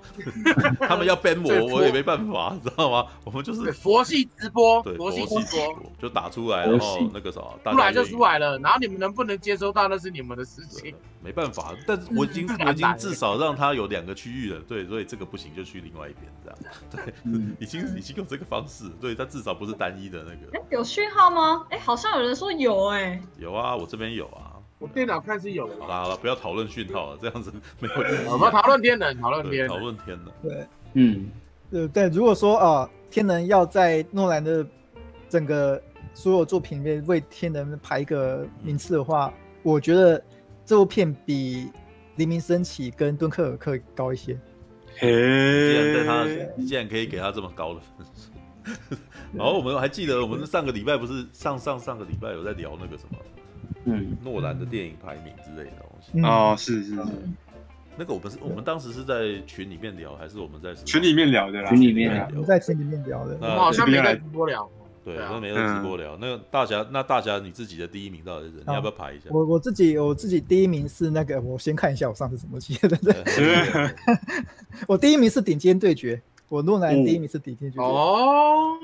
[0.87, 3.07] 他们要 ban 我，我也没办法，知道吗？
[3.23, 11.73] 我们就是佛系直播，对，佛系直播就打出来，然后那个什么出来就出来了，然后你们能不能接收到那是你们的事情，没办法。
[11.87, 16.59] 但是我已经我已经至少让他有两个区域了，对，所以这个不行就去另外一边，这样
[16.91, 17.13] 对，
[17.59, 20.55] 已经已经有这个方式，对，他至少不是单一的那个。
[20.55, 21.65] 哎，有讯号吗？
[21.71, 24.53] 哎，好像有人说有，哎，有啊，我这边有啊。
[24.79, 25.75] 我电脑看是有的。
[25.79, 27.95] 好了好了，不要讨论讯号了，这样子没有。
[28.31, 30.31] 我们讨论天能，讨论天能，讨论天能。
[30.43, 31.31] 对，嗯，
[31.71, 32.09] 对对。
[32.09, 34.65] 如果说啊，天能要在诺兰的
[35.29, 35.81] 整个
[36.13, 40.23] 所有作品里面为天能排一个名次的话，嗯、我觉得
[40.63, 41.65] 这部片比
[42.17, 44.37] 《黎明升起》跟《敦刻尔克》高一些。
[44.99, 46.23] 嘿，既然在他，
[46.55, 48.95] 你既然可以给他这么高的分数，
[49.33, 53.17] 然后我们还记得，我们上个礼拜不是上上上个礼拜有在聊那个什么？
[53.87, 56.21] 嗯，诺兰的电影排名之类的东西。
[56.21, 57.01] 哦，是是是，
[57.97, 61.69] 那个我们是我们当时是在群里面聊，还是我们在群里面聊的啦？
[61.69, 63.35] 群里面聊，我们在群里面聊的。
[63.35, 64.69] 我们好像没在直播聊，
[65.03, 66.17] 对，那没在直播聊。
[66.19, 68.57] 那大侠，那大侠你自己的第一名到底是？
[68.57, 69.29] 你要不要排一下？
[69.31, 72.97] 我我自己我自己第一名是那个，我先看一下我上次怎么写的。
[74.85, 77.81] 我第一名是顶尖对决，我诺兰第一名是顶尖对决。
[77.81, 78.77] 哦，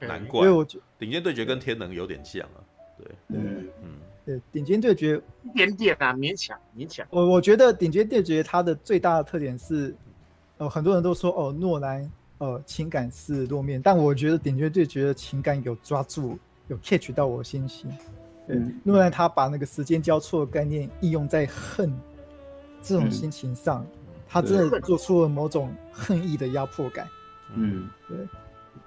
[0.00, 2.60] 难怪，因为我觉得顶尖对决跟天能有点像啊。
[2.98, 3.64] 对，嗯
[4.24, 4.40] 嗯。
[4.40, 7.04] 对，顶尖对决一点点啊，勉强勉强。
[7.10, 9.92] 我我觉得顶尖对决它的最大的特点是，
[10.58, 12.08] 呃，很多人都说哦，诺兰
[12.38, 17.90] 呃情感是弱面，但我觉得顶尖对决的情感有抓住，有 catch 到我心情。
[18.46, 21.92] 对，诺兰他把那个时间交错的概念应用在恨
[22.80, 27.08] 这种心情上，嗯、他真的做出了某种恨意的压迫感。
[27.56, 28.16] 嗯，对，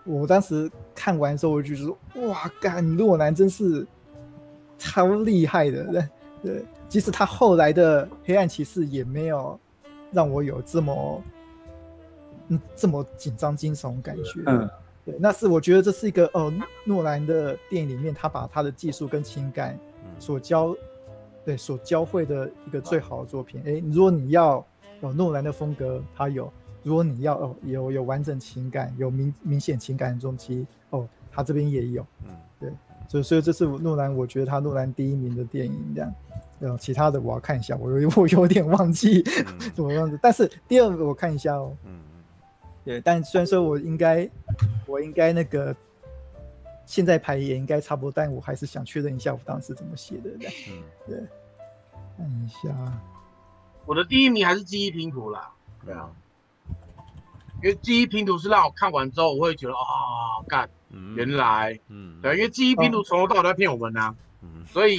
[0.05, 3.85] 我当时看完之后，我就说哇，干诺兰真是。
[4.77, 6.07] 超厉害的，对
[6.43, 9.59] 对，即使他后来的黑暗骑士也没有
[10.11, 11.23] 让我有这么
[12.49, 14.41] 嗯这么紧张惊悚感觉。
[14.45, 14.69] 嗯，
[15.03, 16.53] 对，那是我觉得这是一个哦，
[16.85, 19.77] 诺兰的电影里面，他把他的技术跟情感
[20.19, 20.75] 所教
[21.43, 23.61] 对所教会的一个最好的作品。
[23.65, 24.63] 哎，如果你要
[25.01, 26.45] 有诺兰的风格，他有；
[26.83, 32.05] 如果你要哦有有完整情感、有明明显情感的东西，哦，他这边也有。
[32.23, 32.54] 嗯，对。
[33.07, 36.13] 所以，所以这是诺兰，我觉得他诺兰第一名的电影这样。
[36.59, 39.21] 呃，其他的我要看一下，我有 我有点忘记
[39.75, 40.17] 怎么样子。
[40.21, 41.75] 但是第二个我看一下哦。
[41.83, 42.23] 嗯嗯。
[42.85, 44.29] 对，但虽然说我应该，
[44.87, 45.75] 我应该那个
[46.85, 50.53] 现在排也应该差不多，但我还是想确认一下我当时怎么写的这样。
[50.69, 51.23] 嗯，对。
[52.17, 53.01] 看一下，
[53.85, 55.51] 我的第一名还是记忆拼图啦。
[55.85, 56.09] 对啊。
[57.63, 60.69] 因为记忆拼图是让我看完之后，我会觉得啊，干。
[61.13, 64.97] 原来，嗯，对，因为记忆拼图从头到尾都在骗我们呐，嗯，所以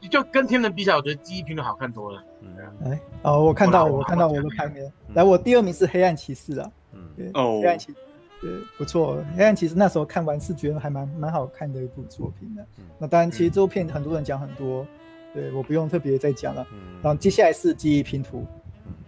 [0.00, 2.22] 你就跟天人比起来，我觉得记忆拼图好看多了。
[2.42, 2.48] 嗯，
[2.84, 7.98] 哎，哦，我看到，我看到我的排名，来，我第二名是黑暗骑士啊，嗯，哦，黑暗骑士，
[8.40, 12.64] 对，不错，黑暗骑士那时候看完是觉得还蛮蛮好看的一部作品的。
[12.96, 14.86] 那当然，其实这部片很多人讲很多，
[15.34, 16.64] 对，我不用特别再讲了。
[17.02, 18.46] 然后接下来是记忆拼图，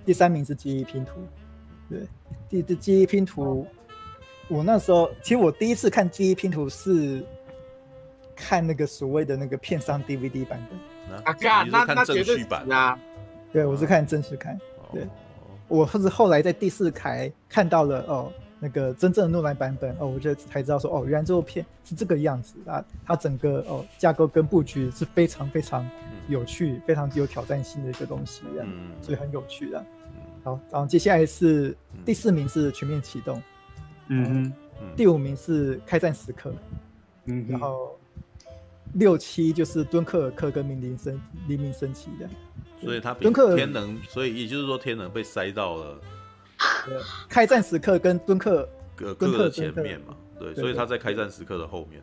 [0.04, 1.20] 第三名是记忆拼图，
[1.88, 2.00] 对，
[2.48, 3.66] 第第记忆拼图。
[4.48, 7.22] 我那时候，其实我第一次看记忆拼图是
[8.34, 10.78] 看那个所谓的那个片商 DVD 版本。
[11.24, 11.36] 啊，
[11.70, 12.98] 那那绝对版啊！
[13.50, 14.58] 对，我是看正式看。
[14.92, 15.06] 对，
[15.66, 25.86] 我是后来在第四台看到了哦，那个真正的诺兰版本哦，我就才知道说哦，原来这部片是这个样子啊，它整个哦架构跟布局是非常非常
[26.28, 29.84] 有趣、非常具有挑战性的一个东西，嗯，所以很有趣的。
[30.42, 33.42] 好，然后接下来是第四名是全面启动，
[34.08, 36.52] 嗯嗯，第五名是开战时刻，
[37.26, 37.98] 嗯，然后
[38.94, 42.28] 六七就是敦刻尔克跟黎明升黎明升起的，
[42.80, 46.00] 所以他敦刻尔天能，所以也就是说天能被塞到了
[47.28, 52.02] 开战时刻跟敦刻尔克的前面嘛，对，所以他在开战时刻的后面。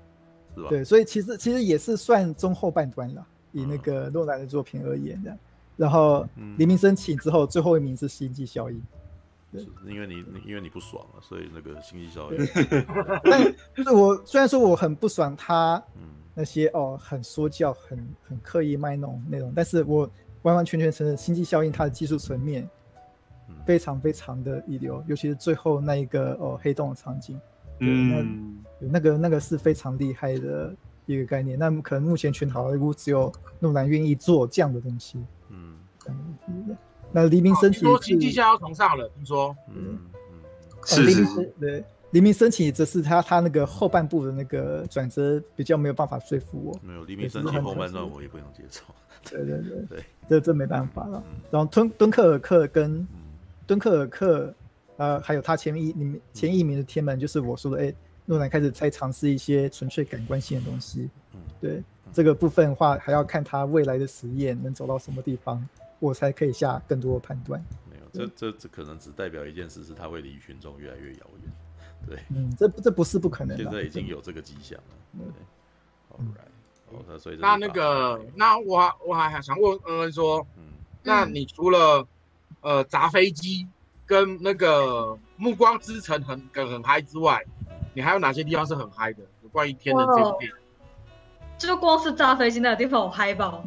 [0.58, 0.70] 是吧？
[0.70, 5.38] 对，所以其实其实也是算中后半段了，以那个诺兰的作品而言的。
[5.78, 8.82] 然后黎明升起之后，最后一名是星际效应。
[9.52, 12.40] 对，因为你因为你不爽了，所以那个星际效应。
[13.24, 15.82] 但是我虽然说我很不爽他
[16.34, 20.10] 那些哦很说教、很很刻意卖弄那种，但是我
[20.42, 22.70] 完完全全承认星际效应它的技术层面
[23.66, 27.40] 非常非常的一流，尤其是最后那一个哦黑洞的场景。
[27.80, 31.58] 嗯，那个那个是非常厉害的一个概念。
[31.58, 35.18] 那可能目前全好莱坞只有诺兰愿意做这样的东西。
[35.50, 35.65] 嗯，
[37.12, 39.56] 那黎明升起，说星际效应要重上了，听说。
[39.70, 40.00] 嗯
[40.32, 40.40] 嗯，
[40.86, 46.80] 是黎明升对黎明升起，这是他他那个后半部的那个转折比较没有办法说服我。
[46.82, 48.84] 没有黎明升起后半段我也不能接受。
[49.24, 51.24] 对对对对，这这没办法了。
[51.52, 53.08] 然后敦敦刻尔克跟
[53.66, 54.54] 敦刻尔克。
[54.98, 61.10] 呃，还有他前面一名前一名的天门，就是我说的，哎，诺兰开始在尝试一些纯粹感官性的东西。
[61.34, 65.62] 嗯，对，这个部分的话，还要看他未来的实验能走到什么地方，
[66.06, 67.64] 我才可以下更多的判断。
[67.90, 71.54] 没有，这这这可能只代表一件事，是他会离群众越来越遥远。
[72.08, 74.96] 对，嗯，这这不是不可能的，现在已经有这个迹象了。
[75.18, 75.28] 对，
[76.10, 80.64] 好，right，哦，那所以那那个，那我我还还想问恩恩说，嗯，
[81.04, 82.08] 那你除了
[82.62, 83.68] 呃砸飞机？
[84.08, 85.02] 跟那个
[85.36, 87.44] 《暮光之城》很很很嗨之外，
[87.96, 89.24] 你还有哪些地方是很嗨的？
[89.42, 90.56] 有关于天的这部电影，
[91.58, 93.66] 就光是炸飞机那个地方我嗨爆，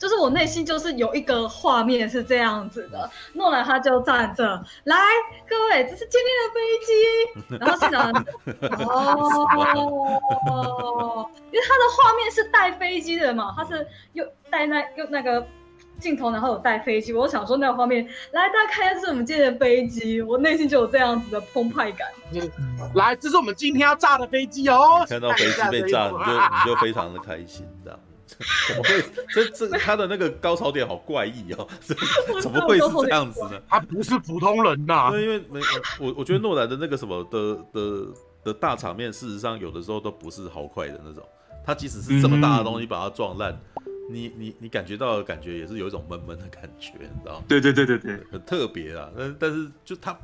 [0.00, 4.42] 就是我内心就是有一个画面是这样子的，诺兰他就站着，
[4.84, 4.96] 来
[5.46, 6.92] 各位，这是今天的飞机，
[7.60, 8.10] 然后现场
[10.48, 15.46] 哦，因为他的画面是带飞机的嘛，他是又带那又那个。
[15.98, 22.08] 镜头，然后有带飞机，我想说那个画面，来大家看一下，这是我们今天的飞机，我内心就有这样子的澎湃感。
[22.96, 25.04] 来，这是我们今天要炸的飞机哦！
[25.06, 28.00] 看到飞机被炸，你就你就非常的开心，这样。
[28.68, 29.04] 怎么会？
[29.34, 31.66] 这这他的那个高潮点好怪异哦，
[32.40, 33.60] 怎么会是这样子呢？
[33.68, 35.10] 他不是普通人呐、啊。
[35.10, 35.60] 对，因为没
[35.98, 38.06] 我我觉得诺兰的那个什么的的
[38.44, 41.22] 的大场面，事实上有的时候都不是好快的那种，
[41.64, 43.52] 他即使是这么大的东西把它撞烂。
[43.52, 47.44] 嗯你你你感觉到的感觉也是有一种闷闷的感觉，你知道吗？
[47.46, 49.08] 对对对对对，很特别啊。
[49.16, 50.18] 但但是就他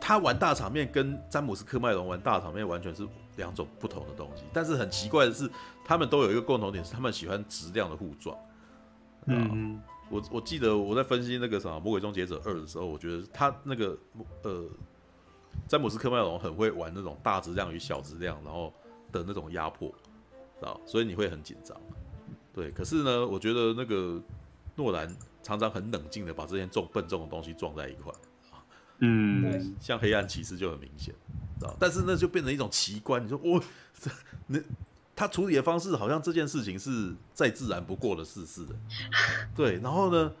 [0.00, 4.44] 他玩大场面跟詹姆斯科麦隆玩大场面完全是两种不同的东西。
[4.54, 5.50] 但是很奇怪的是，
[5.90, 8.38] 他们都有一个共同点，是他们喜欢质量的互撞。
[9.26, 13.98] 嗯，我我记得我在分析那个什么《魔鬼终结者二》的时候，我觉得他那个
[14.44, 14.70] 呃
[15.66, 18.72] 詹姆斯科麦隆很会玩那种大质量与小质量，然后
[19.10, 19.88] 的那种压迫，
[20.60, 20.80] 知道？
[20.86, 21.76] 所以你会很紧张。
[22.54, 24.22] 对，可是呢，我觉得那个
[24.76, 28.12] 诺兰常常很冷静的把这些重笨重的东西撞在一块，
[29.00, 31.12] 嗯，像黑暗骑士就很明显，
[31.58, 31.76] 知道？
[31.80, 33.60] 但是那就变成一种奇观，你说，我，
[34.00, 34.08] 这
[34.46, 34.60] 那
[35.20, 38.74] 他处理的方式好像这件事情是再自然不过的事似的，
[39.54, 39.78] 对。
[39.82, 40.32] 然后呢，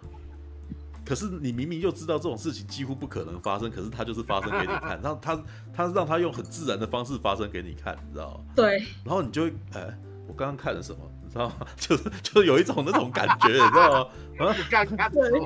[1.04, 5.38] 可是你明明就知道这种事情几乎不可能发生，可是他就是发生给你看， 然后他
[5.74, 8.44] 他让他用很自然的方式发生给你看，你知道吗？
[8.56, 8.78] 对。
[9.04, 9.94] 然后你就会，哎，
[10.26, 11.00] 我刚刚看了什么？
[11.22, 11.56] 你知道吗？
[11.76, 14.46] 就是就是有一种那种感觉，你知道吗？
[14.46, 15.40] 啊，对，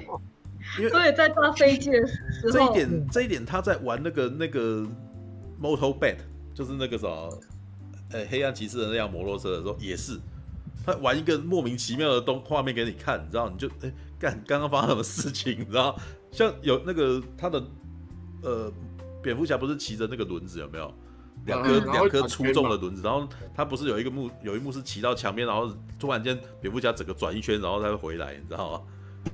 [0.78, 4.86] 因为所以在搭飞机的时候，这一点这一点他在玩那个那个
[5.60, 6.18] Motobat，
[6.54, 7.28] 就是那个什么，
[8.14, 10.16] 呃，黑暗骑士的那辆摩托车的时候，也是
[10.86, 13.50] 他玩一个莫名其妙的东画面给你看，你知道？
[13.50, 15.58] 你就哎，干刚刚发生什么事情？
[15.58, 15.98] 你知道？
[16.30, 17.60] 像有那个他的
[18.42, 18.72] 呃，
[19.20, 20.94] 蝙蝠侠不是骑着那个轮子有没有？
[21.46, 28.80] 两颗两颗粗重的轮子，然后他不是有一个幕，有一幕是骑到墙边，然后突然间蝙蝠侠整个转一圈，然后再回来，你知道吗？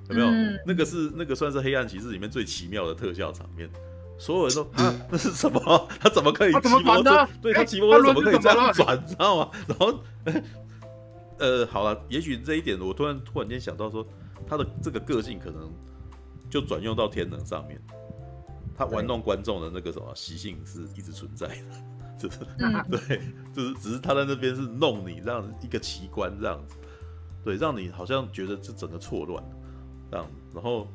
[0.08, 0.26] 有没有？
[0.26, 3.68] 嗯、那个是那个算是黑暗骑士里面最奇妙的特效场面，
[4.20, 5.88] 所有人都 啊， 那是什么？
[5.98, 7.28] 他怎么可以骑摩托车？
[7.40, 8.96] 对他骑摩托车怎么可以这样转？
[9.02, 9.50] 你 知道吗？
[9.66, 10.00] 然后，
[11.38, 14.06] 呃，好了，也许这一点我突然突然间想到说，
[14.46, 15.72] 他的这个个性可能
[16.50, 17.80] 就转用到天能上面，
[18.76, 21.64] 他玩弄观众的那个什么习性是一直存在的。
[22.18, 22.38] 就是，
[22.90, 23.22] 对，
[23.54, 26.76] 就是只是他在那边是弄你这样一个奇观这样子，
[27.42, 29.42] 对，让你好像觉得这整个错乱
[30.10, 30.86] 这样，然后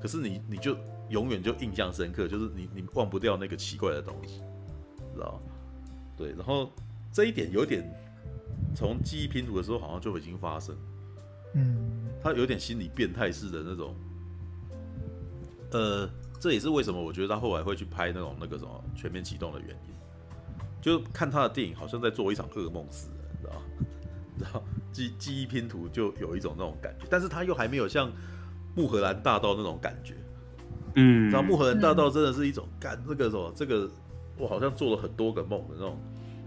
[0.00, 0.76] 可是你你就
[1.08, 4.40] 永远就印象深刻，就是你你忘不掉那个奇怪的东西，
[5.14, 5.40] 知道？
[6.16, 6.70] 对，然后
[7.12, 7.88] 这一点有点
[8.74, 10.76] 从记忆拼图的时候好像就已经发生，
[11.54, 13.94] 嗯，他有点心理变态式的那种
[15.70, 19.94] 呃，这也是为什么我觉得他后来会去拍那种那个什么全面启动的原因，
[20.80, 23.62] 就看他的电影好像在做一场噩梦似的，你知道吗？
[24.40, 28.10] 然后记记忆拼图就有一种那种感觉，但是他又还没有像
[28.76, 30.14] 穆荷兰大道那种感觉，
[31.00, 33.88] 嗯，然后穆荷兰大道真的是一种干这个什么这个
[34.36, 35.96] 我好像做了很多个梦的那种，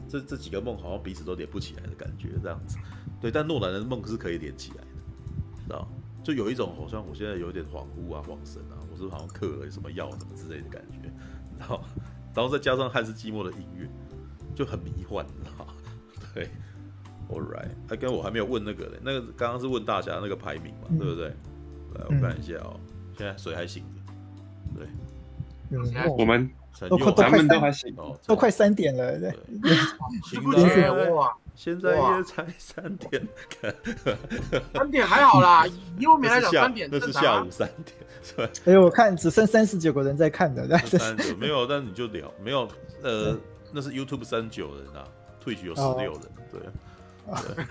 [0.10, 2.78] 这这几个梦好像彼此都连不起来的感觉这样子，
[3.22, 5.88] 对，但诺兰的梦是可以连起来的，知道？
[6.24, 11.10] 就有一种好像我现在有点恍惚啊、恍神啊，我是不是好像嗑了什么药什么之类的感觉，
[11.58, 11.82] 然后
[12.36, 13.88] 然后再加上汉斯季默的音乐，
[14.54, 15.66] 就很迷幻，你知道？
[16.36, 16.50] 对。
[17.30, 21.30] All right，还跟我还没有问那个嘞，那个刚刚是问大侠那个排名嘛，嗯、对不对？
[21.96, 23.86] 来，我看一下哦、喔，嗯、现在谁还行？
[24.76, 25.78] 对，
[26.18, 26.50] 我们
[26.90, 27.12] 都快
[27.44, 29.32] 都还行哦，都快三点了，对，
[30.30, 33.28] 行了哇，现在也才三点，
[34.74, 35.66] 三点还好啦，
[36.00, 38.74] 因为没来讲三点，那是下午三点，对。
[38.74, 42.68] 哎，我看只剩三十九个人在看的，三十九没有，但是你就聊，没有，
[43.04, 43.38] 呃，
[43.72, 45.08] 那是 YouTube 三十九人啊
[45.44, 46.62] ，Twitch 有十六人，对。
[47.32, 47.66] 对，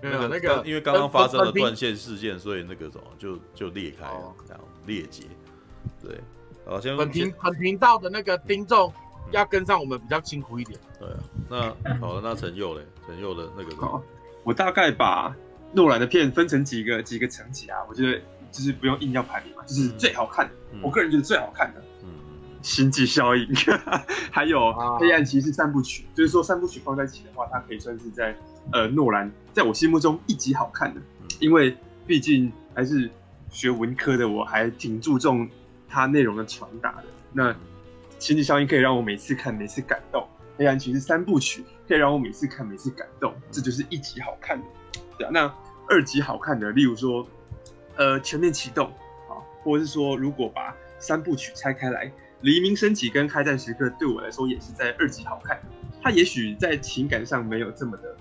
[0.10, 5.24] 那个那个，因为刚刚发生了断线事件，所以那个什么就就裂开了，这样裂解。
[6.02, 6.20] 对，
[6.64, 8.92] 好，先本频本频道的那个听众
[9.30, 10.78] 要跟上我们比较辛苦一点。
[10.98, 14.02] 对啊，那好了，那陈佑嘞，陈佑的那个，好，
[14.44, 15.34] 我大概把
[15.72, 21.82] 诺兰的片分成几个几个层级啊，我觉得就是不用硬要排名嘛，就是最好看的，我个人觉得最好看的。
[22.64, 23.44] 星际效应，
[24.30, 28.32] 还有黑暗骑士三部曲，就是说三部曲放在一起的话，它可以算是在
[28.70, 31.00] 呃诺兰在我心目中一级好看的，
[31.40, 33.10] 因为毕竟还是
[33.50, 35.50] 学文科的，我还挺注重
[35.92, 37.04] 它内容的传达的。
[37.32, 37.54] 那
[38.18, 40.26] 星际效应可以让我每次看每次感动，
[40.56, 44.64] 黑暗骑士三部曲可以让我每次看每次感动，这就是一级好看的。
[45.18, 45.54] 对啊，那
[45.88, 47.26] 二级好看的，例如说
[47.96, 48.86] 呃全面启动
[49.28, 52.10] 啊，或者是说如果把三部曲拆开来。
[52.42, 55.60] 黎明升起跟开战时刻对我来说也是在二级好看，
[56.02, 58.16] 它也许在情感上没有这么的，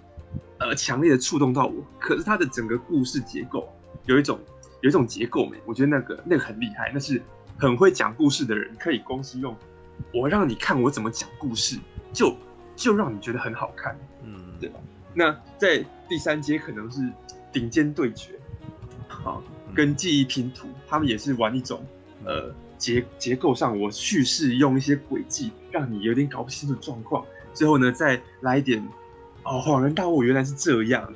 [0.59, 3.67] 呃强烈的触动到我，可是它的整个故事结构
[4.05, 4.39] 有一种
[4.81, 7.19] 有一种结构美，我觉得那个那个很厉害，那是
[7.61, 9.55] 很会讲故事的人可以公司用
[10.11, 11.77] 我让你看我怎么讲故事，
[12.11, 12.35] 就
[12.75, 14.79] 就让你觉得很好看，嗯，对吧？
[15.13, 17.07] 那在第三阶可能是
[17.53, 18.33] 顶尖对决，
[19.07, 19.43] 好，
[19.75, 21.85] 跟记忆拼图，他们也是玩一种
[22.25, 22.51] 呃。
[22.81, 27.23] 结结构上，我叙事用一些轨迹，让你有点搞不清楚状况。
[27.53, 28.83] 最后呢，再来一点，
[29.43, 31.07] 哦，恍然大悟，原来是这样。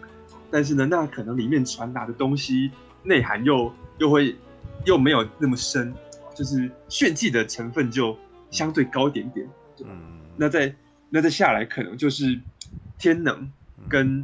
[0.51, 2.69] 但是呢，那可能里面传达的东西
[3.01, 4.35] 内涵又又会
[4.85, 5.91] 又没有那么深，
[6.35, 8.15] 就是炫技的成分就
[8.51, 9.49] 相对高一点点。
[9.83, 10.75] 嗯，那再
[11.09, 12.39] 那再下来，可能就是
[12.99, 13.51] 天能
[13.89, 14.23] 跟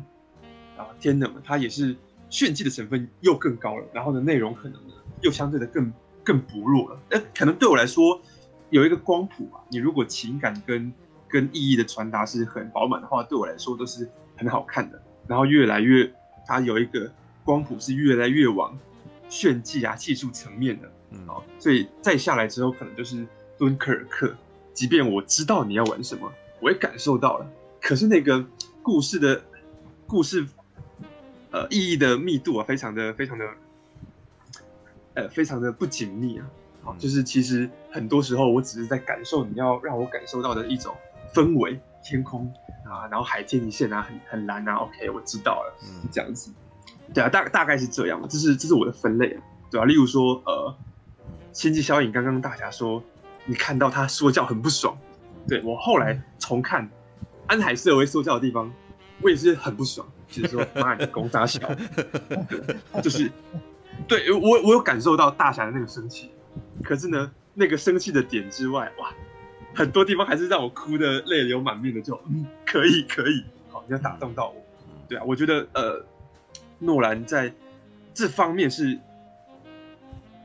[0.77, 1.95] 啊天能，它也是
[2.29, 3.85] 炫技的成分又更高了。
[3.91, 5.91] 然后呢，内容可能呢又相对的更。
[6.23, 8.21] 更薄弱了，呃，可能对我来说
[8.69, 9.57] 有一个光谱啊。
[9.71, 10.93] 你如果情感跟
[11.27, 15.01] 跟意义的传达是很饱满的话，对我来说都是很好看的。
[15.27, 16.07] 然后越来越，
[16.45, 17.11] 它有一个
[17.43, 18.77] 光谱是越来越往
[19.29, 20.91] 炫技啊技术层面的，
[21.59, 23.25] 所以再下来之后，可能就是
[23.57, 24.33] 敦刻尔克。
[24.73, 27.45] 即便我知道你要玩什么，我也感受到了，
[27.81, 28.45] 可是那个
[28.81, 29.41] 故事的
[30.07, 30.45] 故事，
[31.51, 33.45] 呃，意义的密度啊，非常的非常的。
[35.13, 36.49] 呃，非常的不紧密啊，
[36.81, 40.95] 好，就是其实很多时候我只是在感受你要让我感受到的一种
[41.33, 42.49] 氛围，天空
[42.85, 46.49] 啊，然后海天一线啊，很很蓝啊，OK，我知道了，嗯，这样子，
[47.13, 50.73] 对啊，大大概是这样，这是这是我的分类啊，对啊，例如说，呃，
[51.53, 53.03] 星际效应，刚刚大侠说
[53.45, 54.97] 你看到他说教很不爽，
[55.47, 56.89] 对，我后来重看
[57.47, 58.71] 安海瑟薇说教的地方，
[59.21, 61.59] 我也是很不爽，就是说妈的公杀小，
[63.01, 63.31] 就是。
[64.07, 66.31] 对我，我有感受到大侠的那个生气，
[66.83, 69.13] 可是呢，那个生气的点之外，哇，
[69.75, 74.55] 很多地方还是让我哭的泪流满面的，就嗯，可以，可以，好，你要打动到我，
[75.07, 76.03] 对啊，我觉得呃，
[76.79, 77.53] 诺兰在
[78.11, 78.97] 这方面是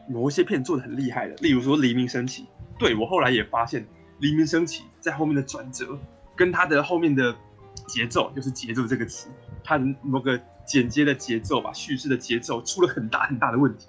[0.09, 2.43] 某一些片做的很厉害的，例如说《黎明升起》，
[2.79, 3.83] 对，我后来也发现，
[4.21, 5.99] 《黎明升起》在后面的转折
[6.35, 7.35] 跟他的后面的
[7.87, 9.29] 节奏，就是节奏这个词，
[9.63, 10.41] 他的某个。
[10.67, 13.87] 剪接的节奏吧，叙事的节奏出了很大很大的问题。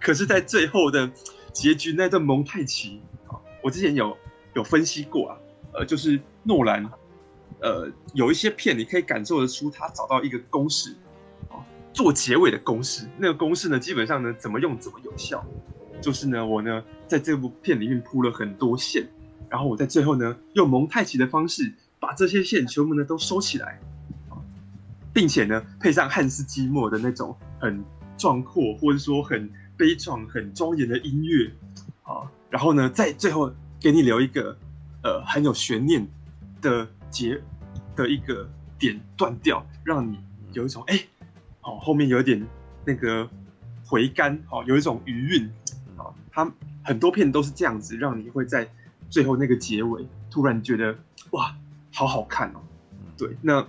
[0.00, 1.08] 可是，在最后的
[1.52, 4.18] 结局那段蒙太奇啊，我之前有
[4.52, 5.38] 有分析过啊，
[5.74, 6.84] 呃，就是诺兰，
[7.60, 10.96] 呃，有一些片你可以感受得出他找到一个公式，
[11.98, 13.08] 做结尾的公式。
[13.18, 15.44] 那个公式呢，基本上呢，怎么用怎么有效。
[16.00, 19.04] 就是呢，我呢在这部片里面铺了很多线，
[19.48, 23.80] 然后我在最后呢用蒙太奇的方式把这些线全部呢都收起来。
[25.12, 27.84] 并且呢，配上汉斯季默的那种很
[28.16, 31.50] 壮阔，或者说很悲壮、很庄严的音乐，
[32.04, 34.56] 好，然后呢，在最后给你留一个
[35.02, 36.06] 呃很有悬念
[36.62, 37.42] 的结
[37.96, 40.20] 的一个点断掉，让你
[40.52, 41.02] 有一种哎，
[41.68, 42.44] 哦后面有点
[42.84, 43.28] 那个
[43.84, 45.50] 回甘，哦有一种余韵，
[45.96, 46.50] 啊，它
[46.82, 48.68] 很多片都是这样子，让你会在
[49.10, 50.96] 最后那个结尾突然觉得
[51.30, 51.54] 哇，
[51.92, 52.60] 好好看哦，
[53.16, 53.66] 对，那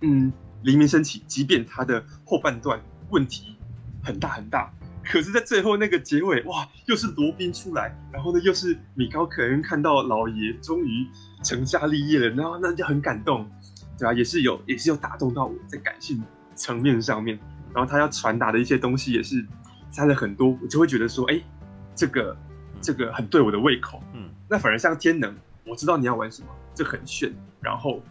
[0.00, 0.32] 嗯。
[0.64, 3.54] 黎明升起，即便它的后半段问题
[4.02, 4.68] 很大很大，
[5.04, 11.06] 可是，在最后那个结尾，哇，又是罗宾出来，然后呢，又是米高可恩看到老爷终于
[11.44, 13.48] 成家立业了，然后那就很感动，
[13.96, 14.12] 对吧？
[14.12, 16.20] 也是有，也是有打动到我在感性
[16.58, 17.38] 层面上面，
[17.72, 19.46] 然后他要传达的一些东西也是
[19.90, 21.40] 塞了很多，我就会觉得说，哎，
[21.94, 22.36] 这个
[22.82, 25.34] 这个很对我的胃口，嗯，那反而像天能，
[25.64, 28.02] 我知道你要玩什么，这很炫，然后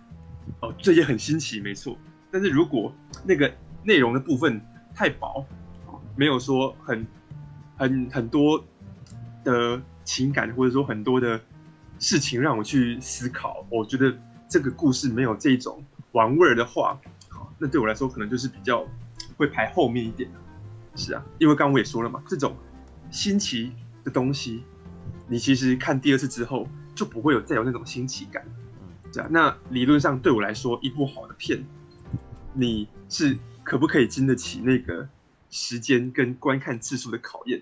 [0.62, 1.98] 哦，这也很新奇，没错。
[2.32, 2.94] 但是如果
[3.24, 4.60] 那个内容的部分
[4.96, 5.46] 太薄，
[6.16, 7.06] 没有说很
[7.78, 8.64] 很很多
[9.44, 11.40] 的情感，或者说很多的
[12.00, 14.16] 事情让我去思考，我觉得
[14.50, 15.84] 这个故事没有这种
[16.14, 17.00] 玩味儿的话，
[17.58, 18.86] 那对我来说可能就是比较
[19.36, 20.30] 会排后面一点。
[20.96, 22.56] 是啊，因为刚刚我也说了嘛，这种
[23.12, 23.72] 新奇
[24.04, 24.64] 的东西，
[25.28, 28.44] 你其实看第二次之后就不会有再有那种新奇感。
[29.14, 31.64] 对啊，那理论上对我来说，一部好的片。
[32.54, 35.08] 你是可不可以经得起那个
[35.52, 37.62] 时间跟观看次数的考验？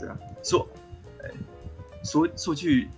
[0.00, 0.68] 对啊，说，
[1.22, 1.30] 哎，
[2.02, 2.88] 说说句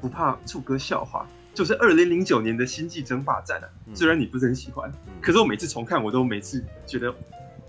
[0.00, 1.28] 不怕触哥笑话，
[1.58, 4.88] 就是二零零九年的《星际争霸战》啊，虽然你不是很喜欢，
[5.20, 7.12] 可是我每次重看，我都每次觉得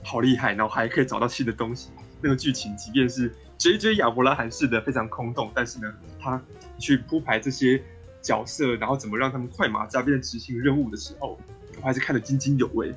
[0.03, 1.89] 好厉害，然后还可以找到新的东西。
[2.21, 3.95] 那个剧情，即便是 J.J.
[3.95, 6.39] 亚伯拉罕式的非常空洞，但是呢，他
[6.77, 7.81] 去铺排这些
[8.21, 11.39] 角色，然后怎么让他们快马加鞭执行任务的时候，
[11.77, 12.93] 我还是看得津津有味。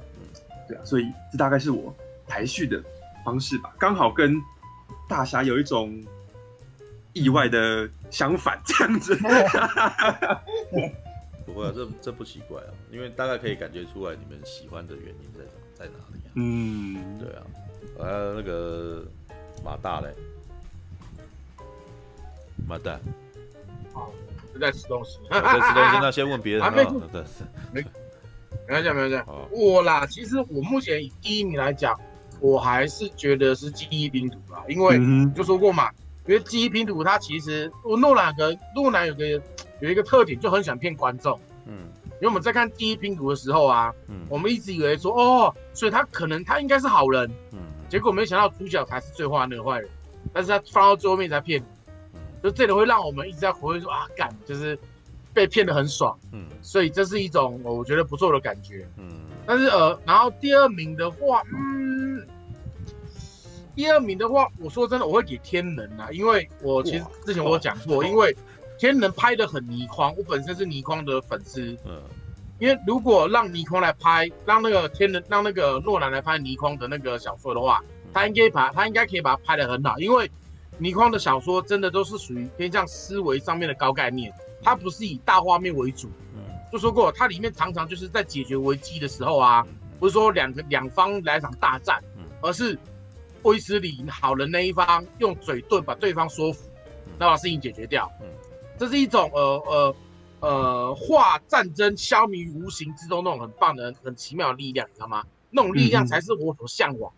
[0.68, 1.97] 对啊，所以这大概是我
[2.28, 2.84] 排序的
[3.24, 4.38] 方式吧，刚好跟
[5.09, 6.05] 大侠有一种
[7.13, 9.17] 意外的相反，这样子。
[11.45, 15.45] 不会啊，这这不奇怪啊，因为大概可以感觉出来你们喜欢的原因在
[15.75, 16.31] 在哪里啊。
[16.35, 17.43] 嗯，对啊，
[18.01, 19.05] 还有那个
[19.65, 20.15] 马大嘞，
[22.67, 22.99] 马大，
[23.93, 24.13] 好，
[24.61, 26.63] 在吃东西，在吃东西，那先问别人。
[26.65, 27.85] 啊，没。
[28.69, 29.17] 没关系，没关系。
[29.51, 31.99] 我啦，其实我目前以第一名来讲，
[32.39, 34.99] 我还是觉得是记忆拼图啦，因为
[35.35, 35.91] 就说过嘛，
[36.27, 39.27] 因为记忆拼图它其实，我诺兰跟诺兰有个
[39.81, 41.39] 有一个特点，就很喜欢骗观众。
[41.66, 47.59] 嗯，因为我们在看记忆拼图的时候啊，嗯，我们一直以为说，哦，所以他可能他应该是好人，嗯，
[47.89, 49.89] 结果没想到主角才是最坏那个坏人，
[50.33, 51.66] 但是他放到最后面才骗你，
[52.43, 54.79] 就这里会让我们一直在回味说啊，干，就是。
[55.35, 59.09] 被骗的很爽，嗯，所以这是一种我觉得不错的感觉，嗯，
[59.47, 61.82] 但是呃，然后第二名的话，嗯，
[63.75, 68.37] 第二名的话，我说真的，我会给天能啊，因为我其实之前我有讲过，因为
[68.79, 72.03] 天能拍的很倪匡，我本身是倪匡的粉丝，嗯，
[72.59, 80.31] 因为如果让倪匡来拍，让那个天能，让那个诺兰来拍倪匡的那个小说的话，他应该把他应该可以把它拍的很好，因为
[80.79, 84.33] 倪匡的小说真的都是属于偏向思维上面的高概念。
[84.64, 86.41] 它不是以大画面为主，嗯。
[86.70, 89.66] 就说过，它里面常常就是在解决危机的时候啊，
[89.99, 92.01] 不是说两个两方来一场大战，
[92.41, 92.79] 而是
[93.43, 96.68] 威斯理好人那一方用嘴遁把对方说服，
[97.18, 98.11] 那把事情解决掉。
[98.78, 99.97] 这是一种呃呃
[100.40, 105.24] 呃化战争消弭于无形之中那种很棒的很奇妙的力量，你知道吗？
[105.51, 107.12] 那种力量才是我所向往。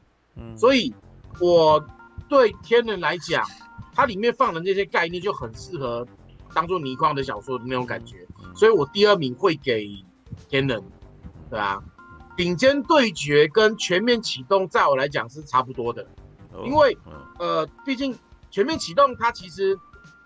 [0.56, 0.92] 所以
[1.40, 1.82] 我
[2.28, 3.46] 对天人来讲，
[3.94, 6.06] 它里面放的那些概念就很适合。
[6.52, 9.90] 当做倪匡的小说的那种感觉，所以我第二名会给
[10.48, 10.80] 天人，
[11.50, 11.82] 对吧？
[12.37, 16.05] 顶尖对决跟全面启动，在我来讲是差不多的，
[16.64, 16.97] 因为
[17.39, 18.16] 呃，毕竟
[18.51, 19.78] 全面启动它其实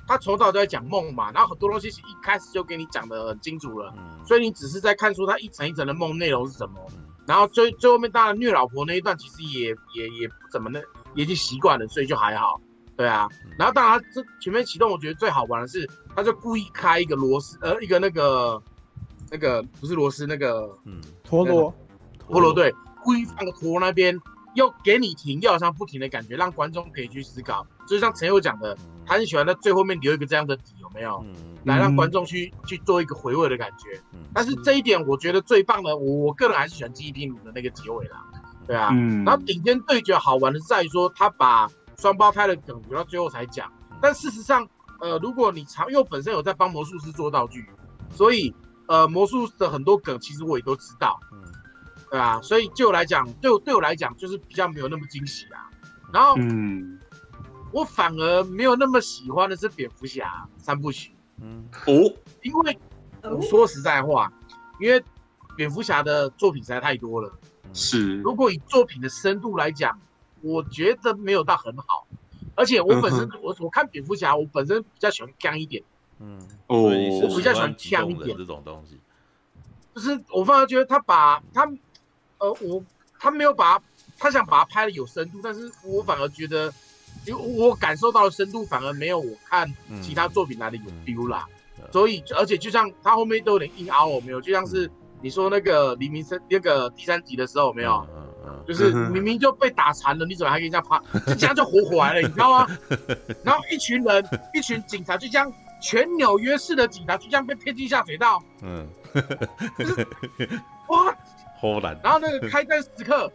[0.06, 3.92] 它从早就在讲梦嘛，然后很多东西是一开始就给你讲的很清楚了，
[4.26, 6.80] 所以你只是在看出它一层一层的梦内容是什么，
[7.26, 10.78] 然后最最后面当然虐老婆那一段其实也也也不怎么那，
[11.14, 12.60] 也已经习惯了，所以就还好。
[12.96, 18.60] 对啊，然后当然这全面启动，我觉得最好玩的是，他就故意开一个螺丝，呃，一个那个
[19.30, 21.00] 那个不是螺丝，那个嗯。
[21.22, 21.72] 陀螺，
[22.28, 24.18] 陀螺对，故意放个陀螺那边，
[24.54, 27.66] 又给你停，又好像不停的感觉，让观众可以去思考。
[27.86, 28.76] 就像陈友讲的，
[29.06, 31.24] 他很喜欢在最后面留一个这样的底，有没有？
[31.64, 34.00] 来让观众去去做一个回味的感觉。
[34.32, 38.24] 但是这一点我觉得最棒的，我我个人还是喜欢记忆拼图的那个结尾啦。
[38.66, 38.90] 对啊，
[39.24, 41.68] 然后顶尖对决好玩的是在于说他把。
[42.00, 43.68] 双胞胎的梗留到最后才讲，
[44.00, 44.64] 但事实上，
[45.00, 47.68] 呃，如果你常，因为本身有在帮魔术师做道具，
[48.08, 48.54] 所以
[48.86, 51.42] 呃，魔术的很多梗其实我也都知道，嗯，
[52.10, 55.68] 对啊，所以对我来讲，对我对我来讲就是比较没有那么惊喜啊。
[56.12, 56.98] 然后，嗯，
[57.72, 61.12] 我反而没有那么喜欢的是蝙蝠侠三部曲。
[61.40, 62.78] 嗯哦，因为
[63.22, 64.32] 我说实在话，
[64.80, 65.02] 因为
[65.54, 67.30] 蝙蝠侠的作品实在太多了。
[67.74, 70.00] 是，如果以作品的深度来讲，
[70.40, 72.06] 我觉得没有到很好。
[72.54, 75.84] 而且我本身、嗯、我我看蝙蝠侠，我本身比较喜欢锵一点。
[76.20, 78.98] 嗯，哦，我比较喜欢枪一点这种东西。
[79.94, 81.70] 就是我反而觉得他把他，
[82.38, 82.82] 呃，我
[83.18, 83.84] 他没有把他，
[84.18, 86.72] 他想把它拍的有深度，但是我反而觉得，
[87.26, 89.72] 因为我感受到的深度反而没有我看
[90.02, 91.46] 其他作品来的有 feel 啦。
[91.78, 98.06] 嗯、所以，而且就像他后面都有点硬凹，我没有，就像是你说那个黎明生那个第三集的时候，没有，
[98.66, 101.00] 就是明明就被打残了，你怎么还可以这样拍？
[101.26, 102.66] 就这样就活过来了，你知道吗？
[103.44, 104.24] 然后一群人，
[104.54, 105.52] 一群警察就这样。
[105.80, 108.84] 全纽约市的警察就这样被骗进下水道，嗯，
[109.78, 110.08] 就是
[110.88, 111.16] 哇，
[112.02, 113.30] 然后那个 开战时刻，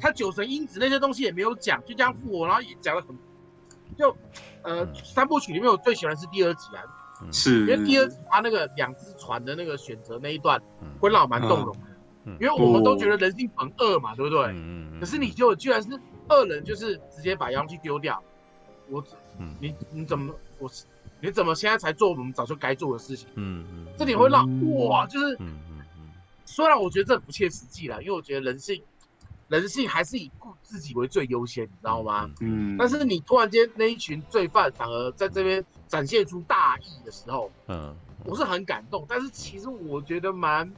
[0.00, 3.16] 他九神因子那些东西也没有讲，就这样复活，然后也讲得很，
[3.96, 4.16] 就
[4.62, 6.82] 呃三部曲里面我最喜欢的是第二集啊，
[7.32, 10.60] 是，因为第二集他那个两只船的那个选择那一段，
[10.98, 11.80] 会让我蛮动容的，
[12.40, 14.46] 因为我们都觉得人性本恶嘛，对不对？
[15.00, 15.88] 可是你就居然是
[16.28, 18.22] 恶人，就是直接把阳气丢掉，
[18.90, 19.02] 我，
[19.60, 20.68] 你你怎么我？
[21.22, 23.28] 你怎么现在才做我们早就该做的事情？
[23.34, 24.48] 嗯嗯，这点会让
[24.88, 25.69] 哇，就是，嗯嗯嗯，
[26.50, 28.82] 虽然我觉得这不切实际啦，因为我觉得人性，
[29.46, 32.28] 人性还是以顾自己为最优先，你知道吗？
[32.40, 37.94] 嗯，但是你突然间那一群罪犯反而在这边展现出大义的时候，嗯，
[38.24, 40.68] 我是很感动，但是其实我觉得蛮，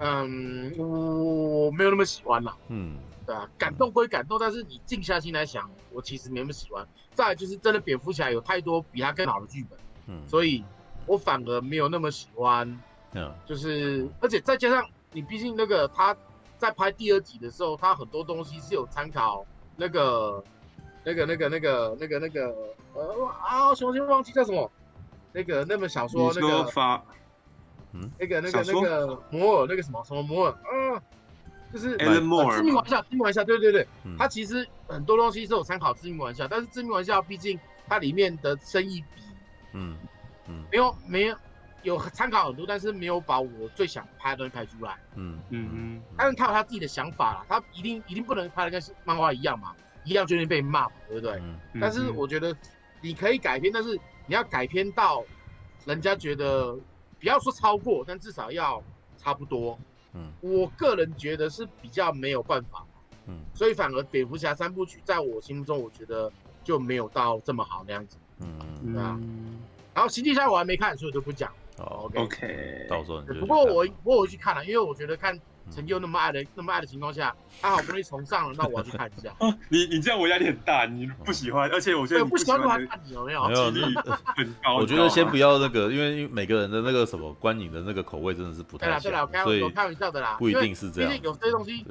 [0.00, 2.98] 嗯，我没有那么喜欢啦，嗯。
[3.26, 6.86] 对啊，感动归感动，但是你静下心来想，我其实没那么喜欢。
[7.14, 10.62] 再来就是真的蝙蝠侠有太多比他更好的剧本，嗯，所以
[11.06, 12.78] 我反而没有那么喜欢。
[13.14, 16.16] 嗯，就是而且再加上你毕竟那个他
[16.58, 19.44] 在拍第二集的时候，他很多东西是有参考
[19.76, 20.42] 那个
[21.04, 22.54] 那个那个那个那个那个
[22.94, 24.70] 呃啊，重新忘记叫什么
[25.32, 27.02] 那个那本小说那个发，
[27.92, 31.02] 嗯，那个那个那个摩尔那个什么什么摩尔啊。
[31.72, 37.56] 就是致命玩笑，致命玩笑，对对对，嗯、它其实很多东西是有参考致命玩笑，但是致命玩笑毕竟
[37.86, 39.22] 它里面的生意比，
[39.74, 39.96] 嗯
[40.48, 41.36] 嗯，没有没有
[41.82, 49.74] 有参考很多，但是没有把我最想拍的东西拍出来，嗯嗯嗯，但是他有他自己的想法啦，他一定一定不能拍的跟漫画一样嘛，
[50.04, 51.32] 一样就会被骂嘛，对不对？
[51.36, 52.54] 嗯嗯、但是我觉得
[53.00, 55.24] 你可以改编，但是你要改编到
[55.86, 56.74] 人家觉得
[57.18, 58.82] 不要说超过，但至少要
[59.16, 59.78] 差不多。
[60.12, 62.84] 嗯，我个人觉得是比较没有办法，
[63.26, 66.30] 嗯，所以反而蝙蝠侠三部曲在我心目中，我觉得
[66.62, 69.18] 就没有到这么好那样子，嗯，对啊。
[69.94, 71.52] 然后星际赛我还没看，所以我就不讲。
[71.80, 73.20] 哦，OK，到时候。
[73.40, 75.38] 不过我我我去看了，因为我觉得看
[75.70, 79.34] 陈佑那么爱的那么爱的情况下，他好不容易重上了，那我要去看一下。
[79.68, 83.44] 你你这样我压力很大，你不喜欢，而且我觉得不喜欢的话，看你有没有？
[83.48, 83.66] 没有，
[84.36, 84.76] 很高。
[84.82, 89.00] 我觉得先不要那个，因为每个人的那个什么观影的那个口味真的是不太一样。
[89.00, 91.10] 对啦，对啦，我开我开玩笑的啦，不一定是这样。
[91.10, 91.84] 毕竟有些东西，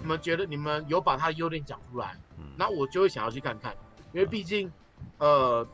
[0.00, 2.16] 你们觉得你们有把他的优点讲出来，
[2.56, 3.74] 那我就会想要去看看，
[4.12, 4.70] 因为毕竟，
[5.18, 5.66] 呃。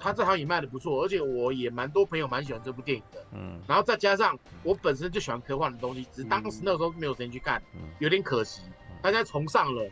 [0.00, 3.24] 他这行也卖的不错，而且我也蛮多朋友蛮喜欢这部电影的。
[3.32, 7.62] 嗯，然后再加上我本身就喜欢科幻的东西，只是当时那个时候没有时间去看，
[7.98, 8.62] 有点可惜。
[9.02, 9.90] 大家重上了，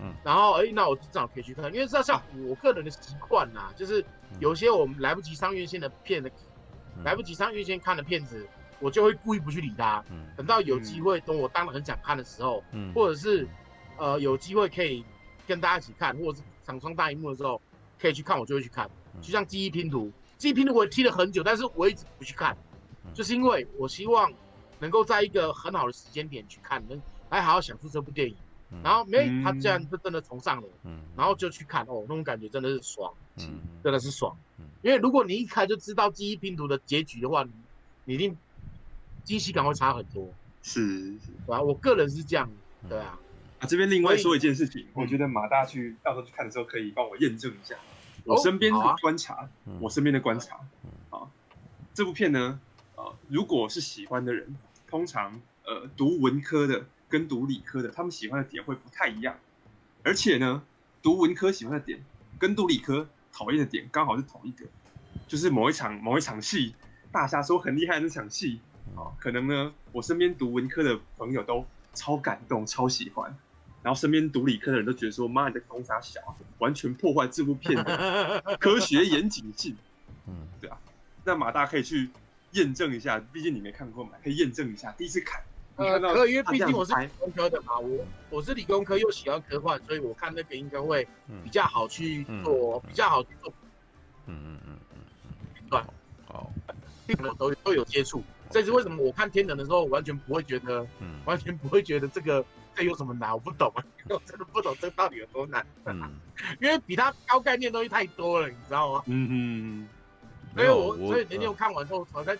[0.00, 4.04] 嗯，然后哎，那我正好可以去看，因为知道像我个人的习惯呐，就是
[4.40, 6.30] 有些我们来不及上院线的片的，
[7.04, 8.46] 来不及上院线看的片子，
[8.80, 10.02] 我就会故意不去理他。
[10.10, 13.46] 嗯，等到有机会，等我当然很想看的时候，嗯，或者是
[13.98, 15.04] 呃有机会可以
[15.46, 17.60] 跟大家一起看，或者是场上大荧幕的时候，
[18.00, 18.88] 可以去看，我就会去看。
[19.20, 22.56] 就像记忆拼图，记忆拼图我也踢了很久，但是我一直不去看，
[23.12, 24.32] 就是因为我希望
[24.78, 27.00] 能够在一个很好的时间点去看，能
[27.30, 28.36] 来好好享受这部电影。
[28.82, 30.68] 然后没，他这样就真的从上了，
[31.16, 34.36] 然后就去看哦，那种感觉真的是爽，真的是爽。
[34.82, 37.52] 因为如果你一开就知道记忆拼图的结局的话，你
[38.04, 38.36] 你一定
[39.22, 40.28] 惊喜感会差很多。
[40.60, 41.62] 是，是吧？
[41.62, 42.50] 我个人是这样，
[42.88, 43.16] 对啊。
[43.60, 47.76] 啊，这边另外说一件事情，我觉得马大去到时候去看的时候，可以帮我验证一下。
[48.24, 50.56] 我身边的观察，哦啊、我身边的观察，
[51.10, 51.28] 啊，
[51.92, 52.58] 这部片呢，
[52.96, 54.56] 呃，如果是喜欢的人，
[54.88, 59.36] 通常呃读文科的跟读理科的，他们喜欢的点会不太一样，
[60.02, 60.62] 而且呢，
[61.02, 62.02] 读文科喜欢的点
[62.38, 64.64] 跟读理科讨厌的点刚好是同一个，
[65.28, 66.74] 就是某一场某一场戏，
[67.12, 68.60] 大家说很厉害的那场戏，
[68.96, 73.36] 啊，可能呢，我身边读文科的朋友都超感动，超喜欢。
[73.84, 76.18] 然后身边读理科的人都觉得说：“妈，你的公差小，
[76.56, 79.76] 完全破坏这部片的 科学严谨性。”
[80.26, 80.78] 嗯，对啊。
[81.22, 82.08] 那马大可以去
[82.52, 84.90] 验证一下，毕竟你没看过嘛，可以验证一下。
[84.92, 85.38] 第一次看
[85.76, 91.06] 呃，可以，因为毕竟我是理工科的嘛，我我是理工科又喜欢科幻，所以我看那个应该会
[91.42, 93.52] 比较好去做，比较好去做。
[94.26, 95.68] 嗯嗯嗯嗯嗯。
[95.68, 95.78] 对。
[96.26, 96.50] 好。
[97.38, 99.02] 都都有接触，这是为什么？
[99.04, 100.86] 我看天能的时候，完全不会觉得，
[101.26, 102.42] 完全不会觉得这个
[102.74, 105.64] 这有什么难，我不懂啊， 我真的不懂这到底有多难。
[105.86, 106.10] 嗯
[106.60, 109.02] 因为比他高概念东西太多了，你知道吗？
[109.06, 109.88] 嗯嗯。
[110.54, 112.36] 所以我所以那天我看完之后，我在。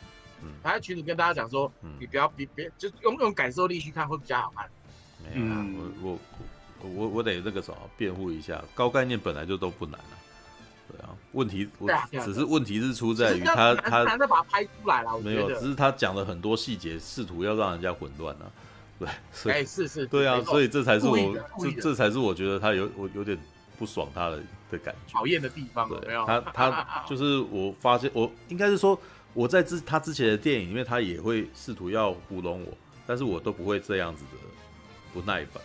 [0.63, 4.69] 还在群里跟大家讲说，你不要别别，就用用感受力去看会比较好看。
[5.23, 5.67] 没有啊，
[6.03, 6.19] 我我
[6.83, 10.13] 我我我得那个什么辩护一下，高概念本来就都不难啊。
[10.93, 11.89] 对啊，问题我
[12.23, 18.53] 只是问题是出在于他他把它拍出来了，没有，只是他讲了很多细节，试图要让人家混乱啊。
[19.43, 21.17] 对，哎是是，对啊，所以这才是我
[21.59, 23.39] 这这才是我觉得他有我有点
[23.79, 25.89] 不爽他的的感觉，讨厌的地方。
[25.89, 28.99] 对，他他 就是我发现我应该是说。
[29.37, 32.69] 我在之他之前的电影里面，他也会试图要糊弄我，
[33.05, 34.39] 但是我都不会这样子的
[35.13, 35.61] 不耐烦。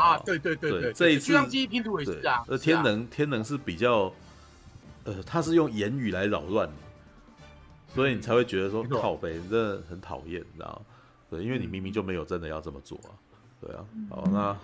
[0.00, 2.44] 啊，对对对对，这一次记忆拼图也是这样。
[2.46, 4.12] 呃，天能天能是比较，
[5.02, 6.72] 呃，他是用言语来扰乱你，
[7.92, 10.93] 所以你才会觉得说靠北，真的很讨厌，你知道吗？
[11.36, 13.10] 对，因为你明明就没有真的要这么做啊。
[13.60, 14.56] 对啊，好，那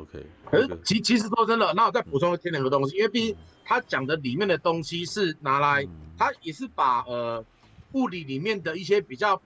[0.00, 0.24] OK。
[0.50, 5.86] 可是其其实说真的，那我再补充天两个东西，因为毕竟他讲的里面的东西是拿来，
[6.18, 7.44] 他也是把呃。
[7.92, 9.40] 物理里面的一些比较，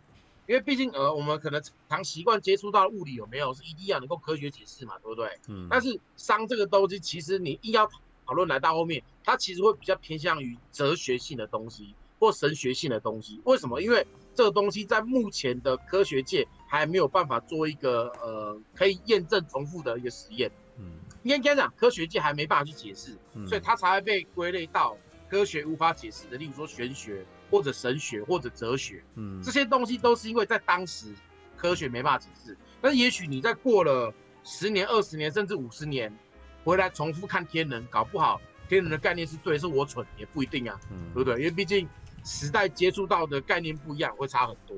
[0.48, 5.38] 因为毕竟呃，我们可能常习惯接触到物理有没有是一定要能够科学解释嘛，对不对？
[5.46, 5.68] 嗯。
[5.70, 7.88] 但是商这个东西，其实你硬要
[8.26, 13.40] 讨论来到后面，它其实会比较偏向于哲学性的东西或神学性的东西。
[13.44, 13.80] 为什么？
[13.80, 14.04] 因为
[14.34, 20.50] 这个东西在目前的科学界还没有办法做一个呃可以验证重复的一个实验。
[20.78, 20.92] 嗯。
[21.22, 23.16] 应该讲，科学界还没办法去解释，
[23.46, 24.96] 所以它才会被归类到
[25.28, 27.24] 科学无法解释的，例如说玄学。
[27.50, 31.12] 或者神学或者哲学，嗯，这些东西都是因为在当时
[31.56, 32.56] 科学没办法解释。
[32.80, 34.14] 但是也许你在过了
[34.44, 36.16] 十年、二十年甚至五十年，
[36.62, 41.38] 回来重复看天人，搞不好天人的概念是对，是我蠢也不一定啊，嗯，对不对？
[41.38, 41.88] 因为毕竟
[42.30, 44.76] 时代接触到的概念不一样，会差很多，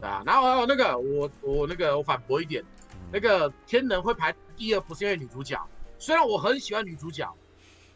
[0.00, 0.22] 啊。
[0.24, 2.64] 然后还有那个我我那个我反驳一点，
[3.12, 5.62] 那个天能会排第二，不是因为女主角，
[5.98, 7.30] 虽然我很喜欢女主角，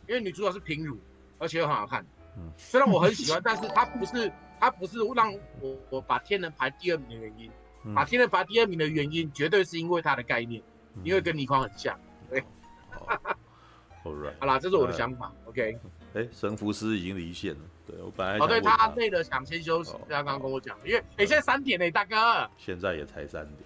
[0.07, 0.99] 因为女主角是平乳，
[1.39, 2.05] 而且又很好看。
[2.37, 4.31] 嗯， 虽然我很喜欢，但是她不是
[4.61, 7.51] 她不是让我我把天能排第二名的原因，
[7.85, 10.63] 嗯、把天能排第二名的原因，绝对是因为它的概念，
[10.97, 11.99] 嗯、因为跟倪匡很像。
[12.29, 12.45] 对，
[14.39, 15.33] 好啦，这是我的想法。
[15.47, 15.79] OK，
[16.15, 23.59] 哎、欸，神符师已经离线了，对我本来哦，对他累了想先休息，他刚刚跟我讲，因为哎、欸，现在三点嘞，大哥，现在也才三点。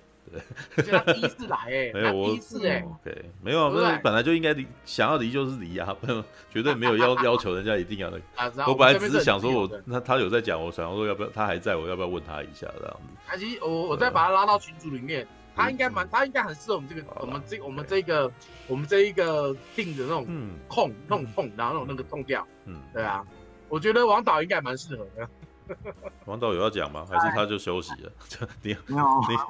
[0.74, 8.64] 对，他第一次来哎， 没有我第一次哎，OK，没有，不是本来就应该离，想要离就是离啊， 没有，绝对没有要 要求人家一定要那个。
[8.66, 13.14] 我本来只是想说，我那他有在讲，我想要说要不要，他还在我要不要问他一下这样子。
[13.24, 15.26] 他其实我我再把他拉到群组里面，
[15.56, 18.32] 他应该蛮，他应该很适合我们这个，我们这我们这个
[18.68, 20.26] 我们这一个定的那种
[20.68, 23.24] 控，那种控，然后那种那个痛调，嗯，对啊，
[23.68, 25.28] 我觉得王导应该蛮适合的。
[26.26, 27.04] 王导有要讲吗？
[27.10, 28.12] 还是他就休息了？
[28.62, 29.04] 你没有，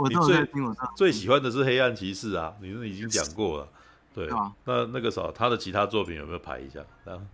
[0.09, 0.49] 你你最
[0.97, 2.55] 最喜欢的是黑暗骑士啊？
[2.59, 3.69] 你是已经讲过了，
[4.15, 4.27] 对。
[4.65, 6.81] 那那个啥，他的其他作品有没有排一下？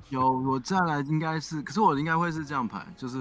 [0.09, 3.18] 有，我再来应该是，可是我应该会是这样排，就是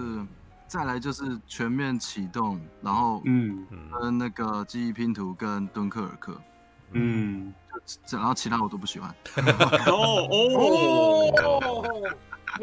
[0.71, 3.67] 再来就是全面启动，然后嗯，
[3.99, 6.33] 跟那个记忆拼图跟敦刻尔克，
[6.93, 7.53] 嗯，
[8.09, 9.13] 然后其他我都不喜欢。
[9.87, 11.83] 哦 哦。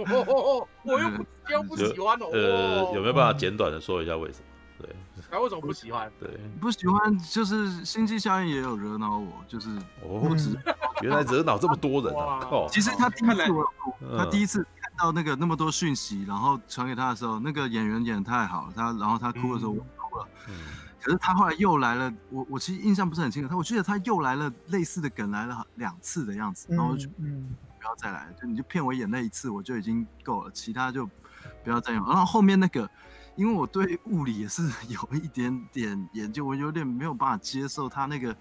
[0.09, 2.31] 哦我又不又不喜欢哦。
[2.33, 4.45] 呃，有没有办法简短的说一下为什么？
[4.81, 4.89] 对，
[5.31, 6.11] 他为什么不喜欢？
[6.19, 9.69] 对，不喜欢就是星际效应也有惹恼我，就是
[10.01, 10.57] 不止，
[11.03, 12.41] 原来惹恼这么多人啊！
[12.41, 13.71] 靠，其实他第一次我
[14.17, 20.29] 他第一次看到那个那么多讯息，然后传给他的时候，那个演员演的太好了，他然后他哭的时候我哭了。
[20.49, 20.55] 嗯。
[21.01, 27.55] 可是他后来又来了，我我其实印象不是很清楚，他我记得他又来了类似的梗来了两次的样子，然后就嗯。
[27.81, 31.09] 不要再来了，就你就骗我演那一次，我就已经够了，其他就
[31.63, 32.05] 不要再用。
[32.09, 32.91] 然后后面那个，
[33.37, 38.37] 因为我对物理也是有一点点研究，我有点没有办法接受他那个。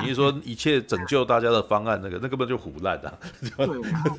[0.00, 3.18] 你是说一切拯救大家的方案，那个那根本就胡烂的。
[3.56, 4.16] 对，然后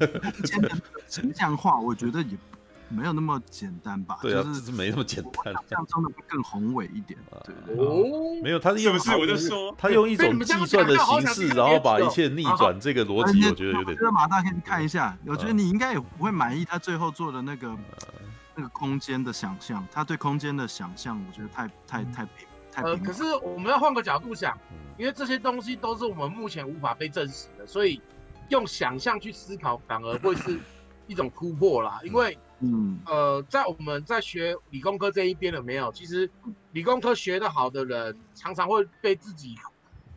[1.08, 2.38] 形象化，我觉得也。
[2.90, 4.20] 没有那么简单吧？
[4.22, 5.52] 对啊，就是没那么简单。
[5.68, 7.18] 这样装的会更宏伟一点。
[7.44, 12.80] 对哦，没有，他是用是我就说，他用一种计算的形式，然后把一切逆转。
[12.80, 13.98] 这个逻辑我觉得有点。
[13.98, 17.76] 这个马大可以看一下，我觉得你应该也不会满意他最后做的那个
[18.54, 19.84] 那个空间的想象。
[19.92, 22.28] 他对空间的想象，我觉得太太太
[22.82, 23.04] 平太平。
[23.06, 24.58] 可是我们要换个角度想，
[24.98, 28.02] 因为这些东西都是我们目前无法被证实的，所以
[28.50, 30.60] 用想象去思考反而会是
[31.08, 32.00] 一种突破啦。
[32.04, 35.92] 因为嗯，呃，在我们在学理工科这一边有没有？
[35.92, 36.30] 其实
[36.72, 39.56] 理工科学得好的人，常常会被自己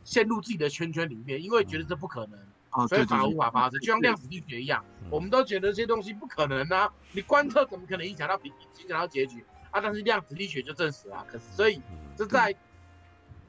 [0.04, 2.38] 陷入自己的圈圈里面，因为觉得这不可能，
[2.70, 3.80] 啊、所以反而无法发生。
[3.80, 8.52] 就像量子力学一样，我们都觉得这些东西不可能啊，你观测怎么可能影响到影
[8.88, 9.44] 响到结局
[9.76, 9.80] 啊？
[9.82, 11.80] 但是量子力学就证实了，可是所以
[12.16, 12.54] 这在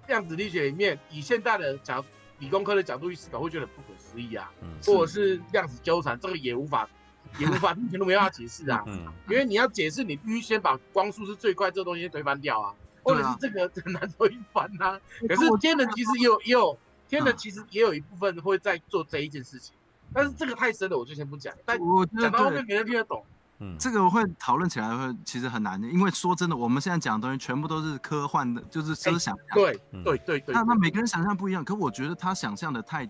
[0.08, 2.04] 量子力学里面，以现在的角
[2.40, 6.90] 理工科的角度去思考，会觉得不可思议啊，嗯、或者是量子纠缠，这个也无法。
[7.38, 8.82] 也无法目前都没办法解释啊，
[9.28, 12.74] 因为你要解释，你必须先把光速是最快这个东西推翻掉啊，
[13.04, 14.98] 或者是这个很难推翻啊。
[15.28, 19.76] 可是天人其实也有也有天人其实也有一部分会在做这一件事情，
[20.14, 21.54] 但是这个太深了，我就先不讲。
[21.66, 21.78] 但
[22.18, 23.26] 讲到后面没人听得懂。
[23.60, 29.36] 嗯，这个会讨论起来会其实很难的，因为说真的，我们现在讲的东西全部都是科幻的，就是思想。
[29.54, 30.54] 对对对对。
[30.54, 33.10] 那那每个人想象不一样，可我觉得他想象的太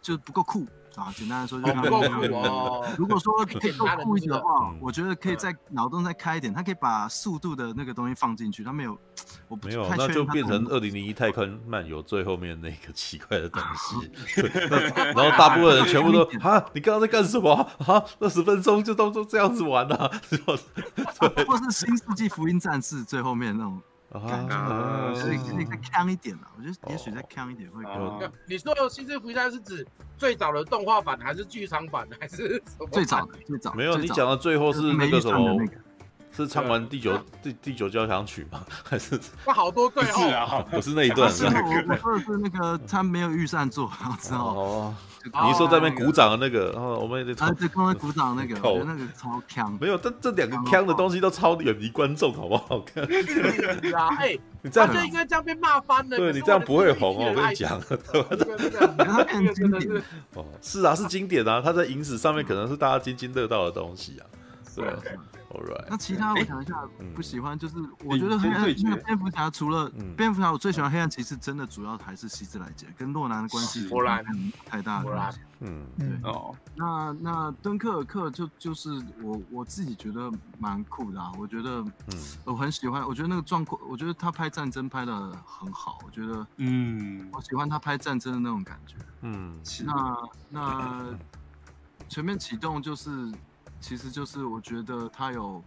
[0.00, 0.66] 就不够酷。
[0.96, 2.86] 啊，简单的说就是够酷哦。
[2.96, 8.64] 如果说可以够酷一点的话，我觉得可以再脑洞再开一点，他可以把速度的那个东西放进去。
[8.64, 8.98] 他没有，
[9.46, 14.10] 我不没有，那就变成二零零一太空漫游最后面那个奇怪的东西。
[15.14, 17.52] 然后大部分人全部都 啊，你刚刚在干什么
[17.86, 18.02] 啊？
[18.18, 23.80] 二十分钟就都都这样子玩了，对， 或是《新世纪福音战士》最后面那种。
[24.12, 26.42] 啊，所以可以再强一点了。
[26.56, 28.30] 我觉得也许再强一点会更。
[28.46, 29.86] 你说《新世纪福音战士》是指
[30.16, 33.38] 最早的动画版，还是剧场版，还是最早的？
[33.46, 35.60] 最早没有，你讲到最后是那个什么？
[36.32, 38.62] 是唱完第九第第九交响曲吗？
[38.84, 39.18] 还是？
[39.46, 41.30] 那好多对哦，不是那一段。
[41.32, 41.50] 是我
[41.88, 43.90] 我说的是那个他没有预算做，
[44.20, 44.94] 知道哦。
[45.26, 47.44] 你说在那边鼓掌的那个，然后我们也得。
[47.44, 49.76] 啊，对，刚才鼓掌那个，我觉得那个超强。
[49.80, 53.02] 没有，但这两个强的东西都超远离观众，好不好看？
[53.94, 56.16] 啊，哎，你这样就应该这样被骂翻了。
[56.16, 57.80] 对你这样不会红哦，我跟你讲。
[58.98, 60.02] 他很经典。
[60.34, 64.26] 哦，是啊，是经典啊，他在影史上面可能是大家津津乐道的东西啊。
[64.74, 64.84] 对。
[65.88, 66.74] 那其他我想一下，
[67.14, 73.88] 不喜欢就是我觉得黑暗那个蝙蝠侠除了蝙蝠侠，我最喜欢黑暗骑士，真的主要还是希斯莱杰跟诺兰的关系，
[74.64, 75.34] 太大了。
[75.60, 76.08] 嗯，对。
[76.22, 76.54] 哦。
[76.74, 78.90] 那那敦刻尔克就就是
[79.22, 81.84] 我我自己觉得蛮酷的啊，我觉得
[82.44, 88.96] 我很喜欢，我觉得那个状况，我觉得他拍战争拍的很好，我觉得嗯，我喜欢他拍战争的那种感觉。
[89.22, 90.16] 嗯，那
[90.50, 91.04] 那
[92.08, 93.32] 全面启动就是。
[93.80, 95.62] 其实就是我觉得他有，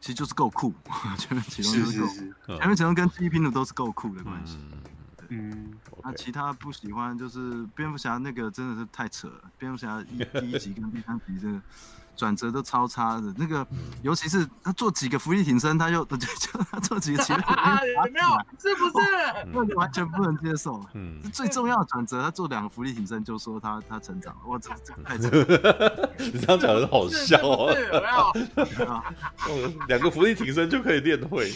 [0.00, 0.72] 其实就是够酷，
[1.18, 4.58] 前面启动就是够，前面启动跟第一拼的都是够酷的关系。
[5.28, 5.72] 嗯，
[6.02, 11.62] 那其他不喜欢就是蝙蝠侠那个真的是太扯了，蝙蝠侠一 第一集跟第三集真的。
[12.18, 13.64] 转折都超差的，那个
[14.02, 16.26] 尤其是他做几个伏地挺身，他又就 就
[16.68, 17.42] 他做几个前有
[18.10, 18.26] 没有？
[18.58, 19.06] 是不是？
[19.52, 20.84] 那你完全不能接受。
[20.94, 24.40] 嗯，最重要的转折，他做两个伏地挺身，就说他他成长了。
[24.44, 26.10] 我这这太扯了。
[26.18, 27.72] 你这样讲很好笑哦。
[27.72, 29.86] 有没有？
[29.86, 31.52] 两个伏地挺身就可以练会。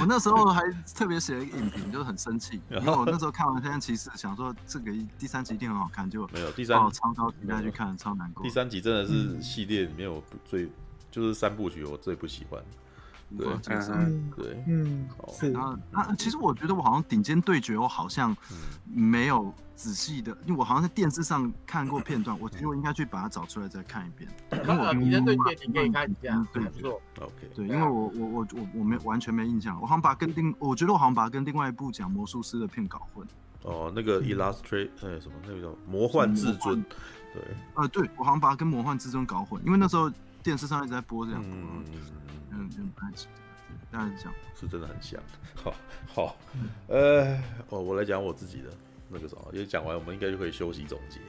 [0.00, 0.62] 我那时候还
[0.94, 8.42] 特别写了一个影评，就是很生气，因为我那时候看完《黑暗骑士》，想说这个第三集一定很好看，就没有第三集超高评价去看，超难过。
[8.42, 9.90] 第三集真的是系列。
[9.98, 10.68] 没有最
[11.10, 12.62] 就是三部曲，我最不喜欢。
[13.36, 13.46] 对，
[14.34, 15.06] 对，嗯，
[15.38, 15.78] 是啊。
[15.90, 18.34] 那其实我觉得我好像顶尖对决，我好像
[18.86, 24.30] 没有仔细的，因为我好像在电视上看过片段，我 觉得我应该去把它找出来再看一遍。
[24.64, 27.02] 那顶尖对决你可以看一下，对，没错。
[27.20, 33.26] OK，对，因为我我我我我没完全没印象，我好像把跟另我觉得我好像把跟另外一部讲魔术师的片搞混。
[33.64, 36.82] 哦，那个 Illustrate 哎什么那个叫魔幻至尊。
[37.34, 37.42] 对，
[37.74, 40.10] 呃，对，我好像把它跟魔幻至尊搞混，因为那时候
[40.42, 41.84] 电视上一直在播这样，嗯
[42.50, 43.28] 嗯嗯，不太清，
[43.90, 45.20] 大概是这样，是真的很像。
[45.54, 45.74] 好，
[46.06, 46.36] 好，
[46.88, 47.36] 呃，
[47.68, 48.70] 哦，我来讲我自己的
[49.08, 51.20] 那个什么，因为讲完我们应该就可以休息总结。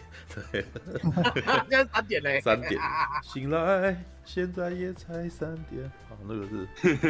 [0.52, 0.66] 对，
[1.70, 2.82] 现在三点嘞，三点，
[3.24, 5.91] 醒来，现在也才三点。
[6.08, 6.68] 好，那个是，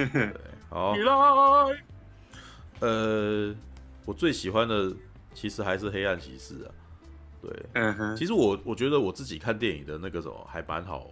[0.07, 0.33] 对，
[0.69, 1.13] 好， 起来。
[2.79, 3.53] 呃，
[4.05, 4.93] 我最喜欢的
[5.33, 6.71] 其实还是黑暗骑士啊。
[7.41, 11.09] 对，嗯哼，其实我我觉得我自己看电影的那个什么还蛮好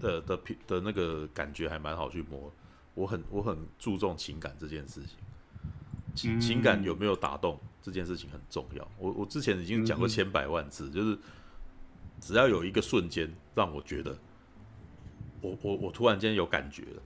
[0.00, 2.52] 的的的的那个感觉还蛮好去摸，
[2.94, 5.18] 我很我很注重情感这件事情，
[6.14, 8.88] 情情感有没有打动这件事情很重要。
[8.98, 11.18] 我我之前已经讲过千百万次，就是
[12.20, 14.16] 只要有一个瞬间让我觉得
[15.42, 17.02] 我我我突然间有感觉了，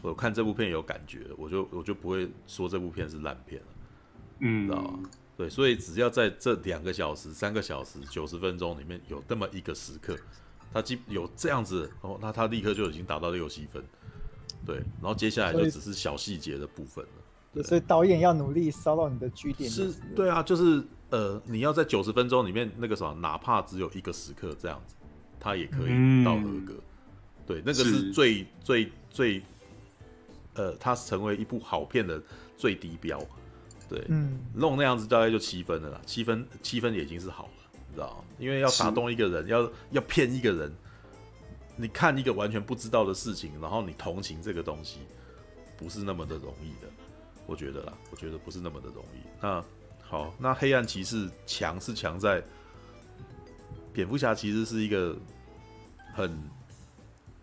[0.00, 3.66] 我看这部片有感觉了，我就我就不会说这部片是烂片了，
[4.40, 4.98] 嗯，知道吗？
[5.36, 10.16] 对，所以只要在这两个小时、三个小时、九十分钟里面有这么一个时刻，
[10.72, 13.82] 他基有这样子哦，那他立刻就已经达到六七分。
[14.64, 17.10] 对，然后接下来就只是小细节的部分了。
[17.52, 19.68] 对，所以导演要努力烧到你的据点。
[19.68, 24.94] 是，对啊，就是呃，你要在九十分钟里面那个什么，哪怕只有一个时刻这样子，
[25.38, 26.74] 他也可以到合格。
[27.46, 29.42] 对，那个是最最最，
[30.54, 32.22] 呃，它成为一部好片的
[32.56, 33.20] 最低标。
[33.88, 38.24] 对，嗯，弄那样子大概就七分了啦，七分七分也已经是好了，你知道吗？
[38.38, 40.74] 因为要打动一个人，要要骗一个人，
[41.76, 45.00] 你看一个完全不知道的事情，然后你同情这个东西，
[45.76, 46.90] 不是那么的容易的，
[47.46, 49.18] 我觉得啦，我觉得不是那么的容易。
[49.40, 49.64] 那
[50.00, 52.42] 好，那黑暗骑士强是强在，
[53.92, 55.16] 蝙蝠侠其实是一个
[56.14, 56.50] 很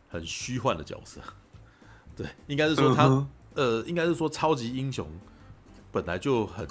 [0.10, 1.22] 很虚幻的角色，
[2.16, 5.08] 对，应该是说他，嗯、呃，应该是说超级英雄。
[5.92, 6.68] 本来就很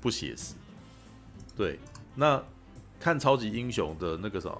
[0.00, 0.54] 不写实，
[1.56, 1.78] 对。
[2.14, 2.42] 那
[2.98, 4.56] 看超级英雄的那个啥，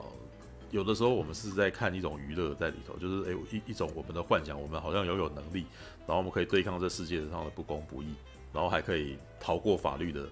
[0.71, 5.67] 有的时候我们是在看一种娱乐在里头，就是诶一一种我们的幻想，我们好像拥有能力，
[6.01, 8.15] 然后我们可以对抗这世界上的不公不义，
[8.53, 10.29] 然后还可以逃过法律的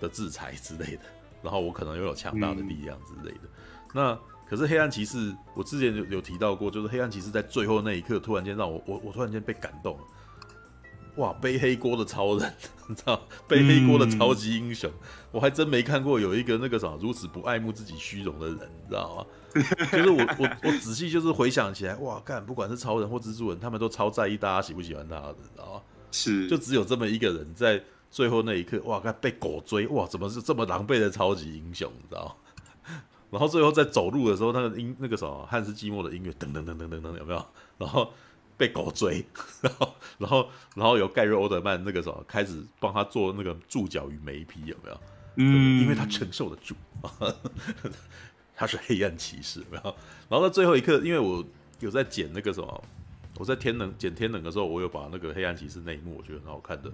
[0.00, 1.02] 的制裁之类的，
[1.42, 3.40] 然后我可能拥有强大的力量之类的。
[3.94, 10.04] 那可是黑暗骑士，我之前有有提到过，就是黑暗骑士在最后那一刻突然间让我我我突然间被感动了。
[11.18, 12.54] 哇，背黑锅的超人，
[12.88, 13.20] 你知道？
[13.48, 19.26] 背黑锅的超级英雄，嗯、我还真没看过有一个那个啥如此不爱慕自己虚荣的人，你知道吗？
[19.90, 25.82] 就是我我我仔细就是回想起来，哇，干，不管是超人或蜘蛛人，他们都超在意大家喜不喜欢他的，你知道吗？
[26.12, 32.94] 是，就只有这么一个人在最后那一刻，哇，干被狗追，哇，怎么是这么狼狈的超级英雄，你知道吗？
[33.30, 37.44] 然后最后在走路的时候，那个音那个什么汉斯季默的音乐，噔噔噔噔噔噔，有没有？
[37.76, 38.08] 然后。
[38.58, 39.24] 被狗追，
[39.62, 45.00] 然后，然后，然后由盖瑞欧德曼那个什么开始帮他做那个注脚与眉皮，有没有？
[45.36, 46.74] 嗯，因为他承受得住，
[48.56, 49.84] 他是黑暗骑士，有没有？
[50.28, 51.42] 然后到最后一刻，因为我
[51.78, 52.84] 有在剪那个什么，
[53.38, 56.90] 我在天冷剪天冷的时候，我有把那个黑暗骑士那一幕我觉得很好看的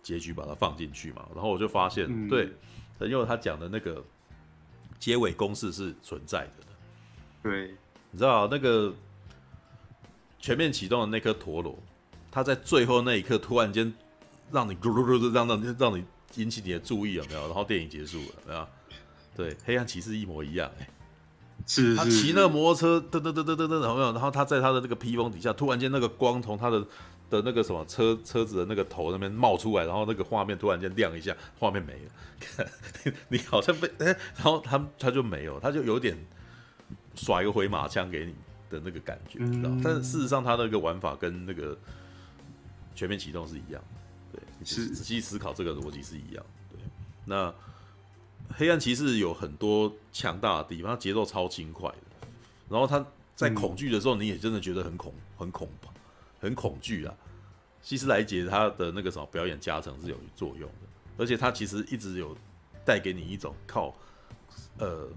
[0.00, 2.52] 结局把它放进去嘛，然后我就发现，嗯、对，
[3.00, 4.04] 因为他讲的那个
[5.00, 6.64] 结尾公式是存在的，
[7.42, 7.74] 对，
[8.12, 8.94] 你知道那个。
[10.38, 11.78] 全面启动的那颗陀螺，
[12.30, 13.92] 它在最后那一刻突然间
[14.50, 16.04] 让你咕噜噜的让让让你
[16.36, 17.40] 引起你的注意有没有？
[17.46, 18.68] 然后电影结束了，有没有？
[19.36, 20.88] 对，黑暗骑士一模一样，哎，
[21.66, 24.12] 是，他骑那个摩托车噔噔噔噔噔噔，有没有？
[24.12, 26.80] 然后他在他的那个披风底下，突然间那个光从他的
[27.30, 36.16] 的那个什么车车子的那个头那边冒出来，然后那个画面突然间亮一下，画面没了， 你好像被哎，然后他他就没有，他就有点
[37.14, 38.34] 甩个回马枪给你。
[38.70, 39.70] 的那个感觉，知道？
[39.82, 41.76] 但事实上，它那个玩法跟那个
[42.94, 43.82] 全面启动是一样，
[44.32, 46.78] 对，是仔细思考这个逻辑是一样，对。
[47.24, 47.54] 那
[48.50, 52.26] 黑暗骑士有很多强大的地方，它节奏超轻快的，
[52.68, 53.04] 然后它
[53.34, 55.68] 在恐惧的时候，你也真的觉得很恐、很恐、
[56.40, 57.14] 很恐惧啊。
[57.82, 62.36] 希斯莱杰他的那个什么表演加成是有作用的，而且他其实一直有
[62.84, 63.94] 带给你一种靠，
[64.78, 65.08] 呃。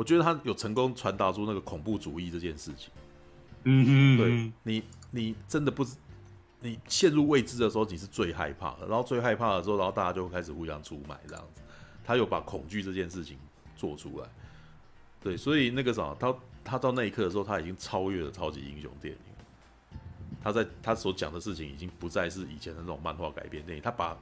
[0.00, 2.90] 我觉得他有成功传达出那个恐怖主义这件事情。
[3.64, 5.86] 嗯嗯，对你，你真的不，
[6.60, 8.86] 你陷入未知的时候，你是最害怕的。
[8.88, 11.60] 然后最害怕的时候，然后大家就会开始互相出卖这样子。
[12.02, 13.36] 他有把恐惧这件事情
[13.76, 14.26] 做出来。
[15.22, 16.34] 对，所以那个啥，他
[16.64, 19.20] 他到那一刻的时候，他已经超越了超级英雄电影。
[20.42, 23.84] 他在他所讲的事情，已经不再是以前的那种漫画改编电影。
[23.84, 24.16] 他把，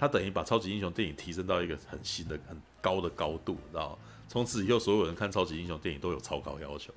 [0.00, 3.98] 他等于把超级英雄电影提升到一个很新的、很高的高度，知道？
[4.26, 6.90] 从此以后，所有人看超级英雄电影都有超高要求。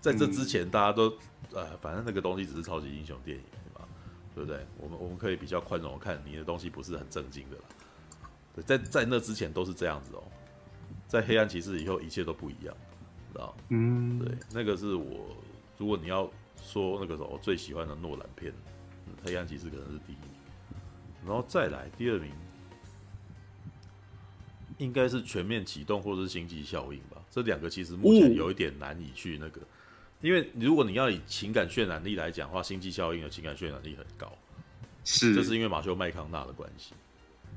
[0.00, 1.12] 在这之前，大家都
[1.52, 3.88] 呃，反正那个东西只是超级英雄电影，对吧？
[4.32, 4.64] 对不对？
[4.78, 7.56] 我们我们可以比较宽容看你的东西不是很正经的。
[8.54, 10.22] 对，在在那之前都是这样子哦。
[11.08, 12.72] 在黑暗骑士以后，一切都不一样，
[13.32, 13.56] 知道？
[13.70, 15.26] 嗯，对，那个是我，
[15.76, 16.30] 如果你要
[16.62, 18.52] 说那个时候我最喜欢的诺兰片，
[19.08, 20.33] 嗯，黑暗骑士可能是第一名，
[21.26, 22.30] 然后再来第二名。
[24.78, 29.60] 应该是全面启动或者是星际效应吧，这两个其实目前有一点难以去那个，
[30.20, 34.36] 因为如果你要以情感渲染力来讲的话，星际效应的情感渲染力很高，
[35.04, 36.92] 是，这是因为马修麦康纳的关系，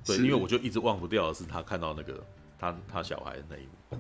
[0.06, 2.24] 对，因为我就一直忘不掉的是他看到那个
[2.60, 4.00] 他他小孩的那一幕，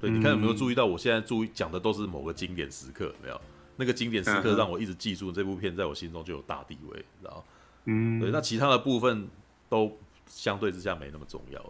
[0.00, 3.40] 对，你看有没有注意到，我现在注意讲的都是某个经典时刻，没有？
[3.76, 7.44] 那个经典时刻让我一直记住这部片，在我心中就有大地位，知道？
[7.84, 9.28] 嗯，对，那其他的部分
[9.68, 11.60] 都相对之下没那么重要。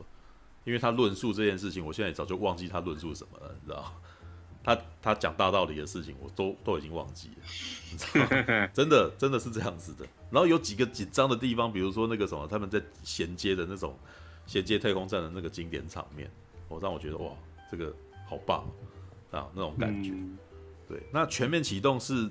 [0.65, 3.93] 因为他论述这件事情，我现在也早就忘记他论述什么了，你知道？
[4.65, 7.43] 他他讲大道理的事情，我都都已经忘记了，
[7.91, 8.27] 你知道？
[8.73, 10.07] 真的真的是这样子的。
[10.31, 13.99] 然后有几个紧张的地方，比如说那个什么，他们在衔接的那种
[14.47, 16.31] 衔接太空站的那个经典场面，
[16.69, 17.33] 我让我觉得哇，
[17.69, 17.93] 这个
[18.29, 18.65] 好棒
[19.33, 20.13] 啊，那种感觉。
[20.13, 20.39] 嗯、
[20.87, 22.31] 对，那全面启动是，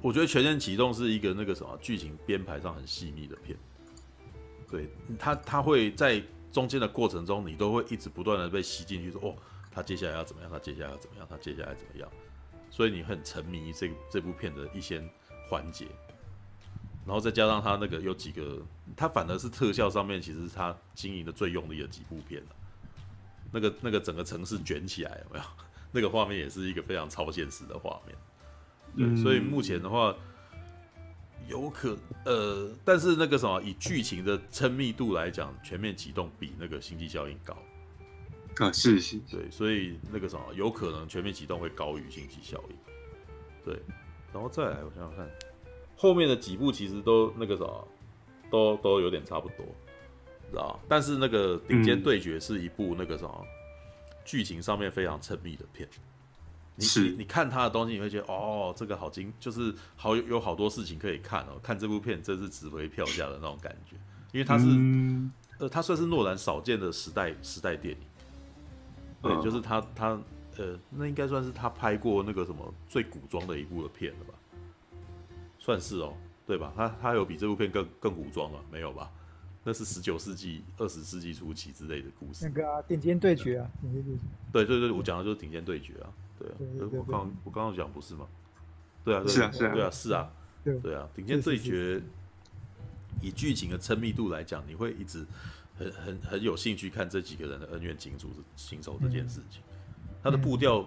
[0.00, 3.56] 我觉得全面启动是一个那个什么剧情编排上很细腻的片。
[4.70, 4.88] 对
[5.18, 6.22] 他，他会在。
[6.50, 9.36] 中间的过程中，你都会一直不断的被吸进去，说哦，
[9.70, 10.50] 他接下来要怎么样？
[10.50, 11.26] 他接下来要怎么样？
[11.28, 12.10] 他接下来怎么样？
[12.70, 14.98] 所以你很沉迷这这部片的一些
[15.50, 15.86] 环节，
[17.04, 18.62] 然后再加上他那个有几个，
[18.96, 22.48] 他反而是特效上面其实是他经营的最用力的几部片了。
[23.52, 25.44] 那个那个整个城市卷起来有没有？
[25.92, 28.16] 那个画面也是一个非常超现实的画面。
[28.98, 30.14] 对，所以目前的话，
[31.48, 37.56] 有可呃，但是那个什么，以剧情的亲密度来讲，全面启动比那个星际效应高。
[38.56, 42.76] 啊，是是，对，所以那个什么，有可能全面启动会高于星际效应。
[43.64, 43.80] 对，
[44.32, 45.30] 然后再来，我想想看，
[45.96, 47.88] 后面的几部其实都那个什么，
[48.50, 49.64] 都都有点差不多，
[50.50, 50.80] 知道？
[50.88, 53.46] 但是那个顶尖对决是一部那个什么，
[54.24, 55.88] 剧情上面非常亲密的片。
[56.78, 61.58] 你你你看他的东西，你会觉得哦，这个好精，就是好有有好多事情可以看哦。
[61.60, 63.96] 看这部片真是值回票价的那种感觉，
[64.32, 68.00] 因为它是、嗯、呃，它算是诺兰少见的时代时代电影。
[69.20, 70.16] 对，就是他，他，
[70.56, 74.34] 呃，那应该算是他拍过那个什么最古装的一部的片了吧？
[75.58, 76.14] 算是哦，
[76.46, 76.72] 对吧？
[76.76, 78.60] 他他有比这部片更更古装吗？
[78.70, 79.10] 没有吧？
[79.64, 82.46] 那是十九世纪、二十世纪初期之类的故事。
[82.46, 84.20] 那个啊，顶尖对决啊，顶尖对决。
[84.52, 86.06] 对对对，我讲的就是顶尖对决啊，
[86.38, 86.54] 对啊。
[86.58, 88.26] 对对对对，我刚我刚刚讲不是吗？
[89.04, 90.32] 对啊，是啊是啊，对啊是啊，
[90.64, 92.00] 对啊，顶尖对决，
[93.20, 95.26] 以剧情的亲密度来讲，你会一直。
[95.78, 99.62] 很很很有兴趣看这几个人的恩怨情仇情仇这件事情，
[100.20, 100.84] 他的步调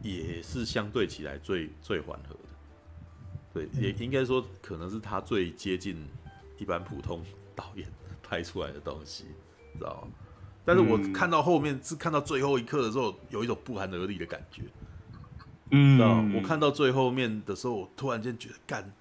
[0.00, 2.40] 也是相对起来最最缓和的，
[3.52, 6.02] 对，也应该说可能是他最接近
[6.56, 7.22] 一般普通
[7.54, 7.86] 导演
[8.22, 9.26] 拍出来的东西，
[9.74, 10.08] 知道吗？
[10.66, 14.62] 但是我看到后面是看到最后一刻的时候，有一种不寒而栗的感觉，
[15.70, 16.22] 嗯，知道？
[16.34, 18.92] 我看到最后面的时候，我突然间觉得干。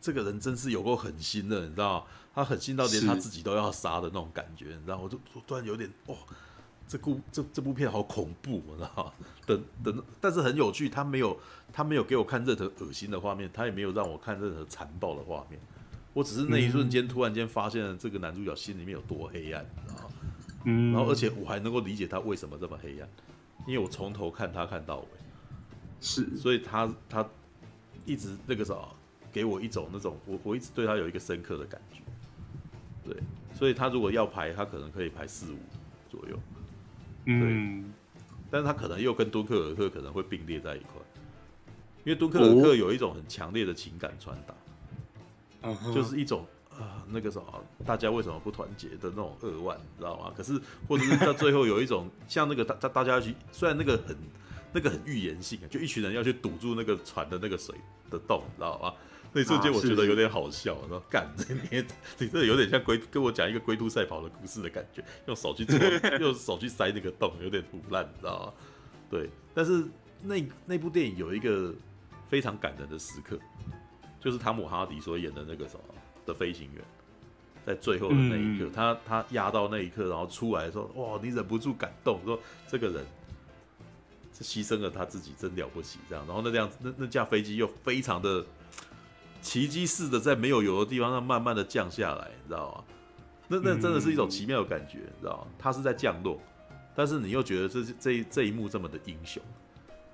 [0.00, 2.06] 这个人真是有够狠心的，你知道吗？
[2.32, 4.96] 他狠心到连他自己都要杀的那种感觉，你知道？
[4.96, 6.14] 我就我突然有点哇，
[6.86, 9.12] 这部这这部片好恐怖，你知道吗？
[9.44, 11.36] 等等，但是很有趣，他没有
[11.72, 15.60] 他没有给我看任何恶心的画面，他也没有让我看任何残暴的画面。
[16.12, 20.14] 我只是那一瞬间突然间发现了这个男主角心里面有多黑暗，你知道吗？
[20.64, 23.08] 嗯，然后而且我还能够理解他为什么这么黑暗，
[23.66, 25.06] 因为我从头看他看到尾，
[26.00, 27.28] 是，所以他他
[28.04, 28.74] 一直那个啥。
[29.30, 32.00] 给我一种那种，我我一直对他有一个深刻的感觉，
[33.04, 33.14] 对，
[33.54, 35.58] 所以他如果要排，他可能可以排四五
[36.08, 36.40] 左右，
[37.26, 37.92] 嗯，
[38.50, 40.92] 但是他可能又跟敦刻尔克可能会并列在一块，
[42.04, 46.46] 因为敦刻尔克有一种很强烈的情感传达，哦、就是一种
[46.78, 50.32] 啊、呃、那个什么，大家为什么不团结的那种扼腕，你知道吗？
[50.36, 54.16] 可是或者是到最后有一种像那个大大大家去，虽然那个很
[54.72, 57.74] 那个很预言性，就一群人要去堵住那个船的那个水
[58.10, 58.94] 的洞，你知道吗？
[59.30, 61.30] 那一瞬间我觉得有点好笑，然后干，
[61.70, 61.84] 你
[62.18, 65.78] 你这有点像龟跟我讲一个龟兔赛跑的故事的感觉，用手去做，
[66.18, 68.52] 用手去塞那个洞，有点腐烂，你知道吗？
[69.10, 69.84] 对，但是
[70.22, 71.74] 那那部电影有一个
[72.30, 73.38] 非常感人的时刻，
[74.18, 75.80] 就是汤姆哈迪所演的那个什么
[76.28, 76.84] 的飞行员，
[77.66, 83.04] 在最后的那一刻，嗯、他他压到那一刻，然后出来的时候，哇，你忍不住感动，说这个人
[84.32, 88.44] 是牺牲了他自己，真了不起，这样，然后那辆那那架飞机又非常的。
[89.40, 92.84] 奇迹似的在没有油的地方上慢慢的降下来，你知道吗？
[93.46, 95.46] 那那真的是一种奇妙的感觉，你知道吗？
[95.56, 96.42] 它是在降落，
[96.92, 99.40] 但是你又觉得这这一这一幕这么的英雄，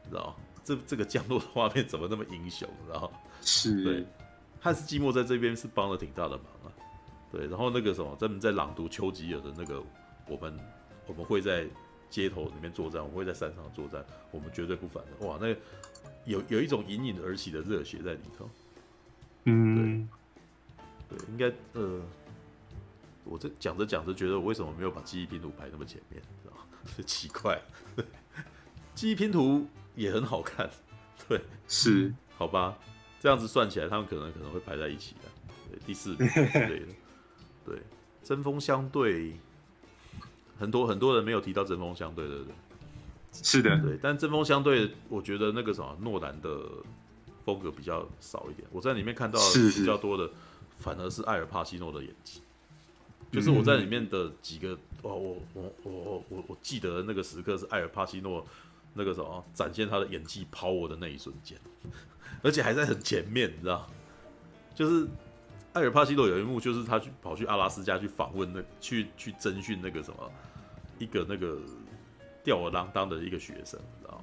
[0.04, 0.34] 你知道吗？
[0.62, 3.10] 这这个降落的画面怎么那么英雄，你知道？
[3.40, 4.06] 是，对，
[4.64, 6.72] 汉斯季默在这边是帮了挺大的忙啊。
[7.30, 9.82] 对，然后那个什么，在在朗读丘吉尔的那个，
[10.26, 10.58] 我们
[11.06, 11.66] 我们会在
[12.08, 15.26] 街头里面作战，我们会在山上作战，我们绝对不反的。
[15.26, 15.60] 哇，那个
[16.24, 18.48] 有有一种隐隐而起的热血在里头。
[19.44, 20.08] 嗯，
[21.10, 22.00] 对，对，应该呃，
[23.24, 26.62] 我这讲着讲着，觉得我为什么没有把记忆拼图排那么前面，知道吗？
[27.04, 27.60] 奇怪，
[28.94, 30.70] 记忆拼图也很好看，
[31.28, 31.38] 对，
[31.68, 32.78] 是，好吧，
[33.24, 35.30] 这样子算起来，他们可能可能会排在一起的，
[35.70, 36.86] 对，第四名之类的，
[37.64, 37.78] 对，
[38.22, 39.32] 针锋相对，
[40.58, 42.54] 很多很多人没有提到针锋相对，对不对？
[43.32, 46.60] 是的，对，但针锋相对，我觉得那个什么诺兰的。
[47.46, 49.38] 风格比较少一点，我在里面看到
[49.76, 50.30] 比较多的，
[50.78, 52.40] 反而是艾尔帕西诺的演技。
[53.30, 54.70] 就是我在里面的几个，
[55.02, 58.46] 哦，我我我我我记得那个时刻是艾尔帕西诺
[58.94, 61.58] 那个什么展现他的演技 power 的那一瞬间，
[62.44, 63.84] 而且还在很前面，你知道？
[64.74, 65.06] 就是
[65.72, 70.30] 艾尔帕西诺有一幕，就是他去跑去阿拉斯加去访问那去去征询那个什么
[70.98, 71.58] 一个那个
[72.44, 74.22] 吊儿郎当的一个学生，你知道？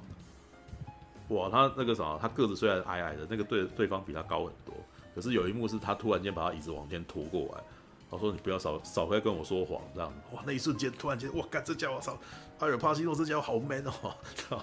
[1.28, 4.74] 哇，他那个啥，他个子虽然矮矮的，那个对对方比他高很多，
[5.14, 7.62] 可是有一幕是他突然间把他椅子往前拖过来，
[8.10, 12.18] 他说你不要少少回来跟我说谎，这样哇，那一瞬间突然间，哇，干这家伙操，
[12.62, 13.90] 艾尔帕西诺这家伙好 man 哦，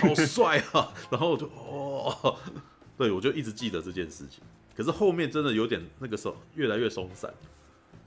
[0.00, 2.38] 好帅啊，然后我就哦，
[2.96, 4.40] 对我就一直记得这件事情。
[4.76, 7.34] 可是后面真的有点那个时候越来越松散，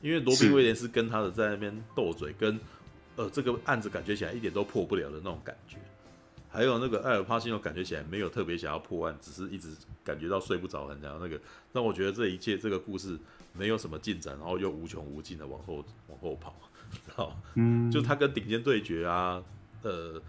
[0.02, 2.58] 因为罗宾威廉斯跟他的在那边斗嘴，跟
[3.18, 5.76] 呃这个案子感觉起来一点都破不了的那种感觉。
[6.48, 11.38] 还有那个艾尔帕西诺，感觉起来没有特别想要破案，只是一直感觉到睡不着，很想要那个
[11.74, 13.20] 让我觉得这一切这个故事
[13.52, 16.56] 没有什么进展，然后又无穷无尽的往后往后跑，
[16.92, 19.42] 知道嗯，就他跟顶尖对决啊，
[19.84, 20.22] 呃，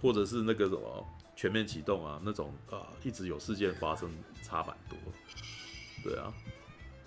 [0.00, 1.06] 或者是那个什么
[1.36, 4.10] 全面启动啊那种啊、呃，一直有事件发生，
[4.42, 4.98] 差蛮多。
[6.02, 6.32] 对啊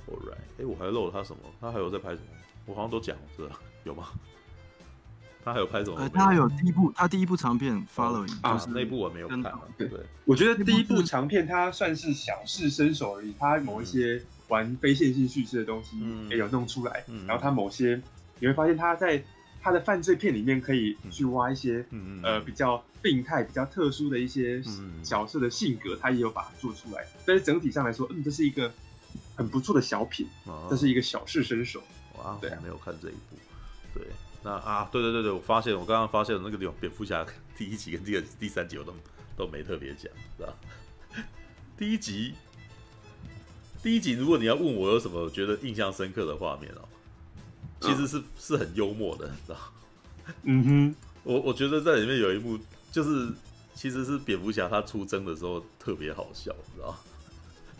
[0.07, 1.41] ，All right，哎、欸，我还漏了他什么？
[1.59, 2.25] 他还有在拍什么？
[2.65, 3.59] 我好像都讲了，是吧？
[3.83, 4.09] 有吗？
[5.43, 5.97] 他还有拍什么？
[5.97, 9.41] 呃，他还有第一部，他第一部长片《Following》啊，那部我没有看。
[9.77, 13.33] 对，对我觉得第一部长片他算是小试身手而已。
[13.39, 15.97] 他某一些玩非线性叙事的东西
[16.29, 17.99] 也有弄出来，嗯、然后他某些
[18.41, 19.23] 你会发现他在
[19.61, 24.61] 他的犯罪片里面可以去挖一些、嗯、呃比较病态、比较特殊的一些
[25.03, 27.05] 角色的性格，他也有把它做出来。
[27.25, 28.69] 但是整体上来说，嗯，这是一个
[29.35, 30.27] 很不错的小品，
[30.69, 31.81] 这是一个小试身手。
[32.17, 33.37] 哇，对，没有看这一部，
[33.93, 34.07] 对。
[34.43, 37.23] 那啊，对对对对，我发现我刚刚发现了那个地方，蝙蝠侠
[37.55, 38.91] 第一集跟第二第三集我都
[39.37, 40.53] 都没特别讲，是吧？
[41.77, 42.33] 第一集，
[43.83, 46.81] 第一集，如果你要问我有什么觉得印象深刻的画面哦，
[47.81, 49.57] 其实是是很幽默的，你知道？
[50.43, 52.57] 嗯哼， 我我觉得在里面有一幕，
[52.91, 53.29] 就是
[53.73, 56.97] 其实是蝙蝠侠他出征的时候特别好笑，你知道？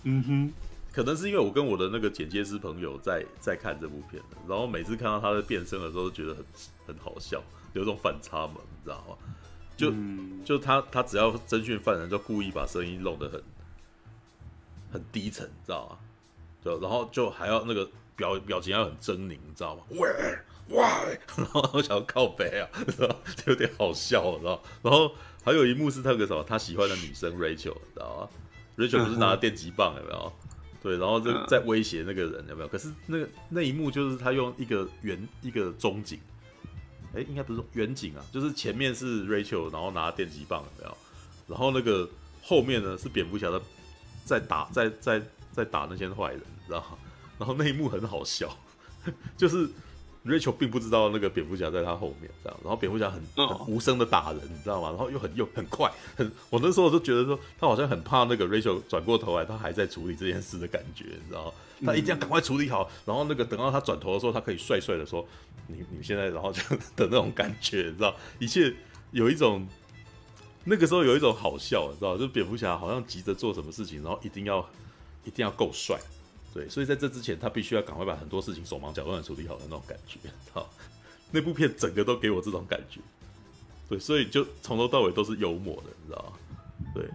[0.03, 0.53] 嗯哼。
[0.93, 6.43] 可能是因为我跟我的那个剪接师朋友在在看这部片，然后每次看到他的变身的时候，都觉得很
[6.87, 7.41] 很好笑，
[7.71, 9.15] 有种反差萌，你知道吗？
[9.77, 13.41] 就、嗯、就他他只要征讯犯人，就故意把声音弄得很
[14.91, 15.97] 很低沉，你知道吗？
[16.61, 19.83] 就然后就还要那个表表情要很狰狞，你知道吗？
[19.89, 20.07] 喂
[20.69, 20.79] 喂，
[21.35, 23.07] 然后我想要靠北啊，就
[23.51, 24.61] 有点好笑，知道？
[24.81, 25.11] 然后
[25.43, 28.29] 还有一幕是那个什么，他喜欢的女生 Rachel，你知道吗
[28.77, 30.31] ？Rachel 不是拿电击棒，有没有？
[30.81, 32.67] 对，然后就在威胁那个人，有没有？
[32.67, 36.19] 可是那个那一幕就是他用一个远一个中景，
[37.13, 40.97] 哎，应该不是远景啊，就是前面是 Rachel，然后拿电击棒，有没有？
[41.47, 42.09] 然后那个
[42.41, 43.61] 后面呢是蝙蝠侠的
[44.23, 46.97] 在打，在在在打那些坏人，你知道吗？
[47.41, 48.55] 然后那一幕很好笑，
[49.35, 49.67] 就是。
[50.23, 54.89] Rachel 并不知道那个蝙蝠侠在他后面，这样，然后蝙蝠侠很，很无声的打人，你知道吗？
[54.89, 61.51] 然后又很又很快，很，我那时候就觉得说，他好像很怕那个 Rachel 转过头来，他还在处理这件事的感觉，你知道吗？
[61.83, 65.27] 他一定要赶快处理好，然后那个等到他转头的时候，他可以帅帅的说
[65.65, 66.61] ：“你你现在，然后就
[66.95, 68.71] 的那种感觉，你知道，一切
[69.09, 69.67] 有一种
[70.65, 74.69] 那个时候有一种好笑，你知道，就蝙蝠侠好像急着做什么事情，然后一定要
[75.25, 75.99] 一定要够帅。”
[76.53, 80.19] 对，所以在这之前，他必须要赶快把很多事情手忙脚乱处理好的那种感觉，
[80.53, 80.69] 好，
[81.31, 82.99] 那部片整个都给我这种感觉，
[83.87, 86.33] 对，所以就从头到尾都是幽默的，你知道吗？
[86.93, 87.09] 对，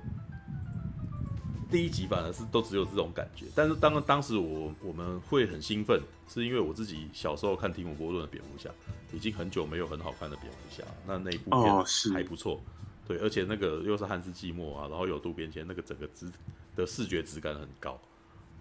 [1.70, 8.70] 第一集反而是都只有这种感觉，但是当当时我我们会很兴奋，是因为我自己小时候看提姆波顿的蝙蝠侠，
[9.12, 12.58] 已经很久没有很好看的蝙蝠侠，那那一部片还不错，
[13.06, 16.26] 对，而且那个又是汉斯季默啊，然后有渡边谦，那个整个质
[16.74, 18.00] 的视觉质感很高，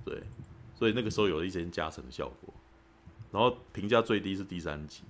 [0.03, 0.21] 对。
[0.75, 2.53] 所以那个时候有了一些加成的效果，
[3.31, 5.03] 然后评价最低是第三集，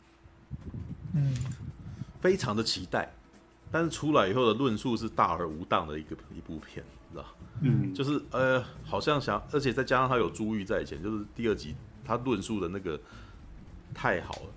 [1.15, 1.33] 嗯，
[2.21, 3.11] 非常的期待，
[3.71, 7.25] 但是出来以后的论述是大而无当的一个一部片，知道
[7.61, 12.99] 嗯，就是呃，好像想，而且再加上他有珠玉在前，就是第二集他论述的那个
[13.93, 14.49] 太好了，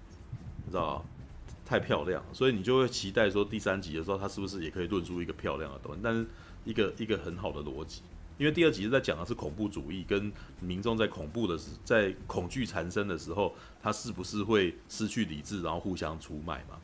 [0.66, 1.04] 你知道
[1.64, 6.26] 太漂亮，所以你就会期待说第三集的时候他是不是也可以论述一个漂亮的东西，但是
[6.64, 8.02] 一个一个很好的逻辑。
[8.38, 16.78] 因为第二集是在讲的是恐怖主义，跟民众在恐怖的时，在恐惧缠身的时候，他是不是会失去理智，然后互相出卖嘛？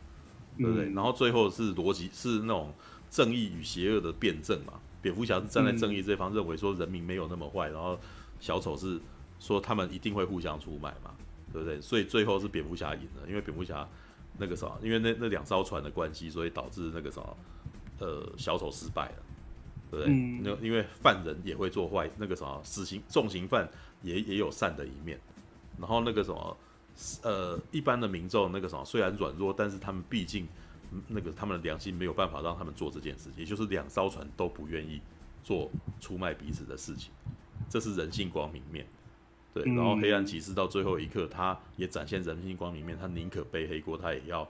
[0.58, 0.92] 对不对？
[0.92, 2.74] 然后最后是逻辑，是那种
[3.08, 4.74] 正义与邪恶的辩证嘛？
[5.00, 7.98] 蝙蝠侠是站在正义这方，认为说人民没有那么坏，然后
[8.40, 9.00] 小丑是
[9.38, 11.14] 说他们一定会互相出卖嘛？
[11.52, 11.80] 对不对？
[11.80, 13.88] 所以最后是蝙蝠侠赢了，因为蝙蝠侠
[14.38, 17.20] 那个啥，因为那那两艘船的关系，所以导致那个啥，
[18.00, 19.16] 呃，小丑失败了。
[19.94, 20.06] 对，
[20.42, 23.68] 那因为犯人也会做坏，那个什么死刑重刑犯
[24.02, 25.20] 也也有善的一面，
[25.78, 26.56] 然后那个什么
[27.22, 30.48] 呃一般的民众那个什么虽然软弱，但是他们毕竟
[31.08, 35.00] 那个他们的良心没有办法让他们做这件事，也就是两艘船都不愿意
[35.42, 37.12] 做出卖彼此的事情，
[37.68, 38.86] 这是人性光明面。
[39.52, 44.48] 对，然后黑暗骑士到最后一刻，他也展现人性光明面，他宁可背黑锅，他也要。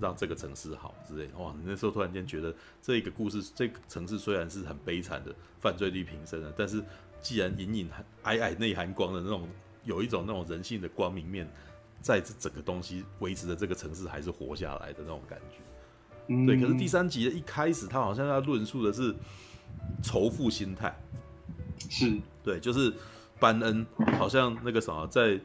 [0.00, 1.54] 让这个城市好之类的哇！
[1.58, 6.82] 你那时候突然间觉得这个故事，这个城市虽然是很悲惨的犯罪率平升的，但是
[7.20, 9.48] 既然隐隐含、矮矮内含光的那种
[9.84, 11.48] 有一种那种人性的光明面，
[12.00, 15.56] 在这整个东西维持着这个城市还是活下来的那种感觉。
[16.28, 19.14] 嗯、对，可是第三集的一开始，他好像要论述的是
[20.02, 20.94] 仇富心态，
[21.88, 22.12] 是
[22.42, 22.92] 对，就是
[23.38, 23.86] 班恩
[24.18, 25.40] 好像那个什么在。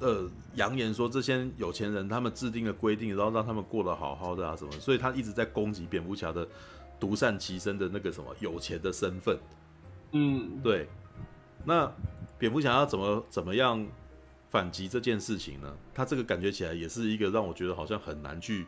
[0.00, 6.46] 呃，扬言说这些有钱人他们制定了规定，然后让他们过得好好的啊什么，所以他一直在攻击蝙蝠侠的
[6.98, 9.38] 独善其身的那个什么有钱的身份。
[10.12, 10.88] 嗯，对。
[11.64, 11.90] 那
[12.38, 13.86] 蝙蝠侠要怎么怎么样
[14.48, 15.76] 反击这件事情呢？
[15.94, 18.66] 他这个感觉起来也是一个让我觉得好像很难去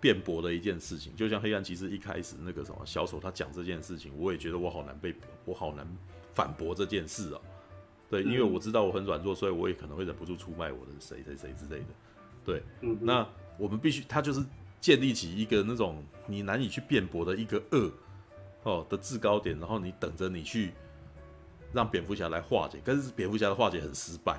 [0.00, 1.14] 辩驳的一件事情。
[1.14, 5.14] 就像黑暗骑士一开始那个什么小丑他讲这件事情，我也觉得我好难被
[5.44, 5.86] 我好难
[6.34, 7.40] 反驳这件事啊。
[8.12, 11.86] 对，因为我知道我很软弱，所以我也可能会忍不住出卖我的谁谁谁之类的。
[12.44, 12.62] 对，
[13.00, 13.26] 那
[13.56, 14.44] 我们必须，他就是
[14.82, 17.90] 建立起一个那种你难以去辩驳的一个恶
[18.64, 20.72] 哦的制高点，然后你等着你去
[21.72, 24.38] 让蝙蝠侠来化解，但是蝙蝠侠的化解很失败，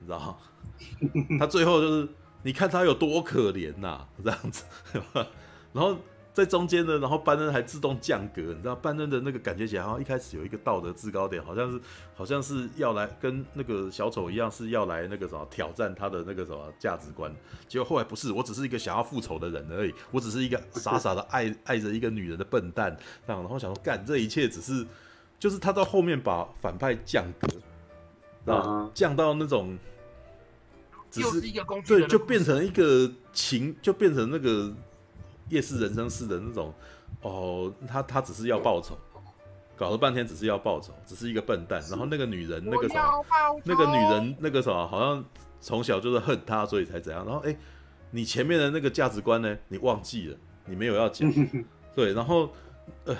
[0.00, 1.38] 你知道吗？
[1.38, 2.08] 他最后就是
[2.42, 4.64] 你看他有多可怜呐、啊，这样子，
[5.72, 5.96] 然后。
[6.34, 11.80] 在中间呢，然后班恩还自动降格，你知道班恩的那个感觉起来，好像一开始有一个道德制高点，好像是
[12.16, 17.32] 好像是要来跟那个小丑一样，是要来那个什么挑战他的那个什么价值观。
[17.68, 24.84] 结果后来不是，我只是一个想要复仇的人而已，我只是一个傻傻的爱 爱着一个女人的笨蛋，这样，然后想说干这一切只是，
[25.38, 29.78] 就是他到后面把反派降格，啊，降到那种，
[31.12, 34.74] 只是一个工作对，就变成一个情，就变成那个。
[35.48, 36.72] 夜市人生式的那种，
[37.22, 38.96] 哦，他他只是要报仇，
[39.76, 41.82] 搞了半天只是要报仇，只是一个笨蛋。
[41.90, 43.24] 然后那个女人那个什么，
[43.64, 45.24] 那个女人那个什么，好像
[45.60, 47.24] 从小就是恨他，所以才怎样。
[47.26, 47.56] 然后哎，
[48.10, 49.56] 你前面的那个价值观呢？
[49.68, 51.30] 你忘记了，你没有要讲。
[51.94, 52.50] 对，然后
[53.04, 53.16] 呃，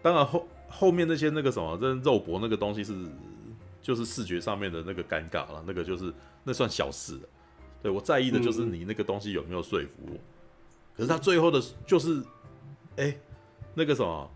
[0.00, 2.94] 当然后后面那些那个什么，这肉搏那个东西是
[3.82, 6.12] 就是视觉上面的那个尴尬了，那个就是
[6.44, 7.28] 那算小事了。
[7.82, 10.16] 对，我在意的就是你那个东西有没有说服我。
[10.96, 12.20] 可是他最后的，就是，
[12.96, 13.20] 哎、欸，
[13.74, 14.30] 那个什么，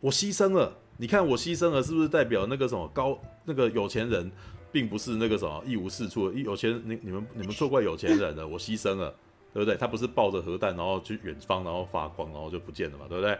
[0.00, 0.76] 我牺牲了。
[0.98, 4.30] 你看我牺牲了，是不是代表那个什么高那个有钱人，
[4.72, 6.30] 并不是那个什么一无是处？
[6.32, 9.14] 有钱你你们你们错怪有钱人了， 我牺牲了，
[9.52, 9.76] 对不对？
[9.76, 13.38] 他不是抱着核弹然后去远方，然后发光，然后就不见了嘛，对不对？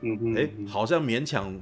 [0.00, 0.36] 嗯嗯。
[0.36, 1.58] 哎、欸，好像勉强。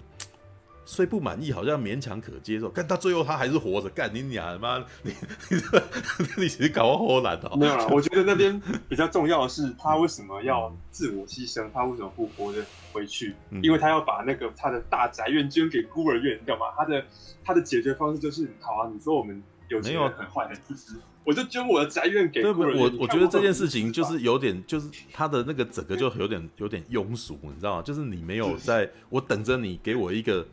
[0.89, 2.71] 虽不满意，好像勉强可接受。
[2.73, 4.79] 但到最后他还是活着，干你娘妈！
[5.03, 5.13] 你
[5.51, 7.51] 你 你其实搞个后难的。
[7.57, 8.59] 没有啦， 我觉得那边
[8.89, 11.69] 比较重要的是，他为什么要自我牺牲？
[11.75, 13.35] 他为什么不活着回去？
[13.51, 16.67] 嗯、因为他要把那个他的大宅院捐给孤儿院，你知道吗？
[16.77, 17.05] 他的
[17.45, 22.79] 他的解决方式就是：好啊，你说我们有钱人很坏的自私，我就捐我的宅院给孤儿院。
[22.79, 27.83] 我我觉得这件事情就是有点，就是他的那个整个就有点有点庸俗，你知道吗？
[27.83, 30.47] 就是你没有在，我等着你给我一个。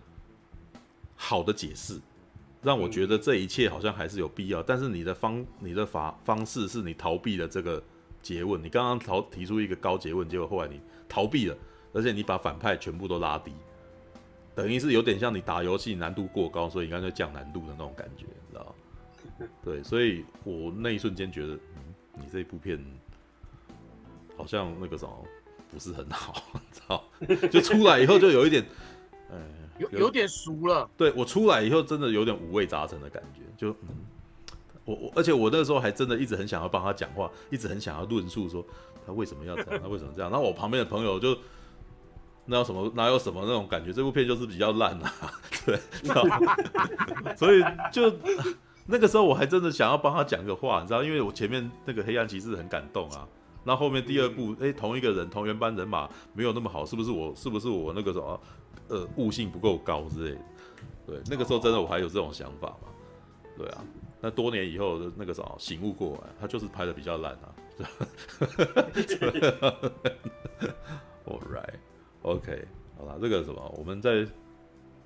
[1.15, 1.99] 好的解释，
[2.61, 4.61] 让我觉得这一切好像还是有必要。
[4.64, 7.81] 但是你的方、你的法方式是你逃避了这个
[8.22, 8.61] 结问。
[8.61, 11.57] 你刚刚逃提出一个高结问，结果后来你逃避了，
[11.94, 13.52] 而且你把反派全部都拉低，
[14.56, 19.48] 等于是有点像你打游戏难度过高，所以你干脆降难度的那种感觉，你知道吗？
[19.64, 22.84] 对，所以我那一瞬间觉得，嗯，你这一部片
[24.38, 25.26] 好像那个什么
[25.72, 27.49] 不是很好， 你知道？
[27.49, 28.64] 就出来以后就有一点，
[29.31, 29.38] 哎。
[29.78, 33.90] 有有点熟了，对，我出来以后真的有点五味杂陈的感觉，就嗯，
[34.86, 38.66] 我我而且我那个时候还真的一直很想要帮他讲话，一直很想要论述说
[39.06, 40.30] 他为什么要这样，他为什么这样。
[40.30, 41.38] 然后我旁边的朋友就
[42.45, 45.12] 那有什么哪有什么那种感觉，这部片就是比较烂啊，
[45.66, 45.80] 对，
[47.36, 48.14] 所以就
[48.86, 53.28] 那个时候我还真的想要帮他讲个话，你知道，因为我前面那个黑暗骑士很感动啊，
[53.64, 58.40] 那后，面第二部哎、欸、同一个人同原班人马没有那么好，是不是我是不是我那个什么？
[58.90, 60.41] 呃，悟性不够高之类的，
[61.07, 62.90] 对，那个时候真的我还有这种想法嘛？
[63.57, 63.81] 对啊，
[64.19, 67.56] 那多年以后的那个什么醒悟过来，他就是拍的比较烂啊。
[71.26, 71.80] All right,
[72.23, 72.68] OK，
[72.98, 74.27] 好啦，这个什么，我们在，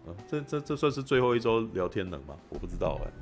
[0.06, 2.36] 呃、这这这算是最后一周聊天能吗？
[2.50, 3.14] 我不知道哎、欸，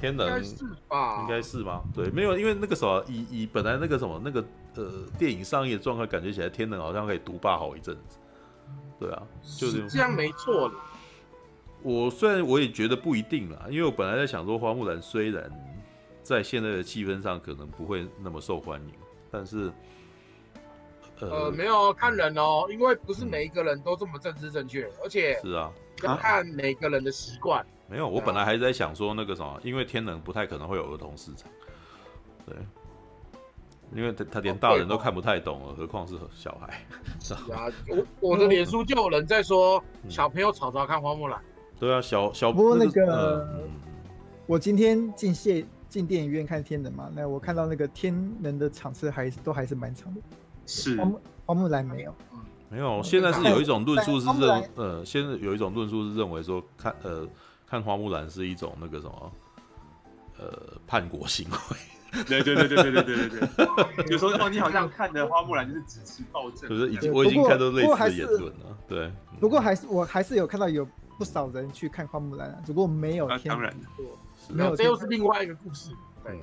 [0.00, 1.20] 天能应该是吧？
[1.22, 1.82] 应该是吗？
[1.94, 4.44] 对，没有，因为那个什么，以以本来那个什么那个
[4.76, 8.18] 呃电影上映的状态，感觉起来天能好像可以独霸好一阵子。
[8.98, 9.22] 对啊，
[9.58, 10.74] 就是这样没错的。
[11.82, 15.48] 我虽然我也觉得不一定啦，因为我本来在想说，花木兰虽然
[16.22, 18.92] 在现在的气氛上可能不会那么受欢迎，
[19.30, 19.72] 但是
[21.20, 25.70] 呃，呃，没有看人哦，因为不是每一个人都这么政治正确，嗯、而且是啊，
[26.02, 27.64] 要看每个人的习惯。
[27.88, 31.50] 没有，我本来还是在想说那个什么，因为天能不太可能会有儿童市场，
[32.46, 32.54] 对。
[33.94, 36.86] 因为他他连大人都看不太懂了，何况是小孩。
[37.20, 41.40] 是啊，我我的脸书就有人在说小朋友吵着看花木兰。
[41.80, 43.66] 对啊，小小不过那个
[44.44, 50.20] 我今天进谢进电影院看天能嘛，那我看到那个天能的场次还都还是蛮长的。
[50.66, 52.14] 是花木花木兰没有，
[52.68, 53.02] 没有。
[53.02, 57.26] 现在是有一种论述是认，呃，现在有一种论述是认为说看呃
[57.68, 59.32] 看花木兰是一种那个什么，
[60.38, 61.76] 呃叛国行为。
[62.26, 63.66] 对对对对对对对对
[63.96, 68.78] 对，有时候哦，你好像看的花木兰就是支持暴政，就是已经我已经看到类似的言论了。
[68.88, 70.88] 对，不过还是我还是有看到有
[71.18, 73.54] 不少人去看花木兰，只不过没有天。
[73.54, 73.74] 当然，
[74.48, 75.90] 没有，这又是另外一个故事。
[76.24, 76.38] 对。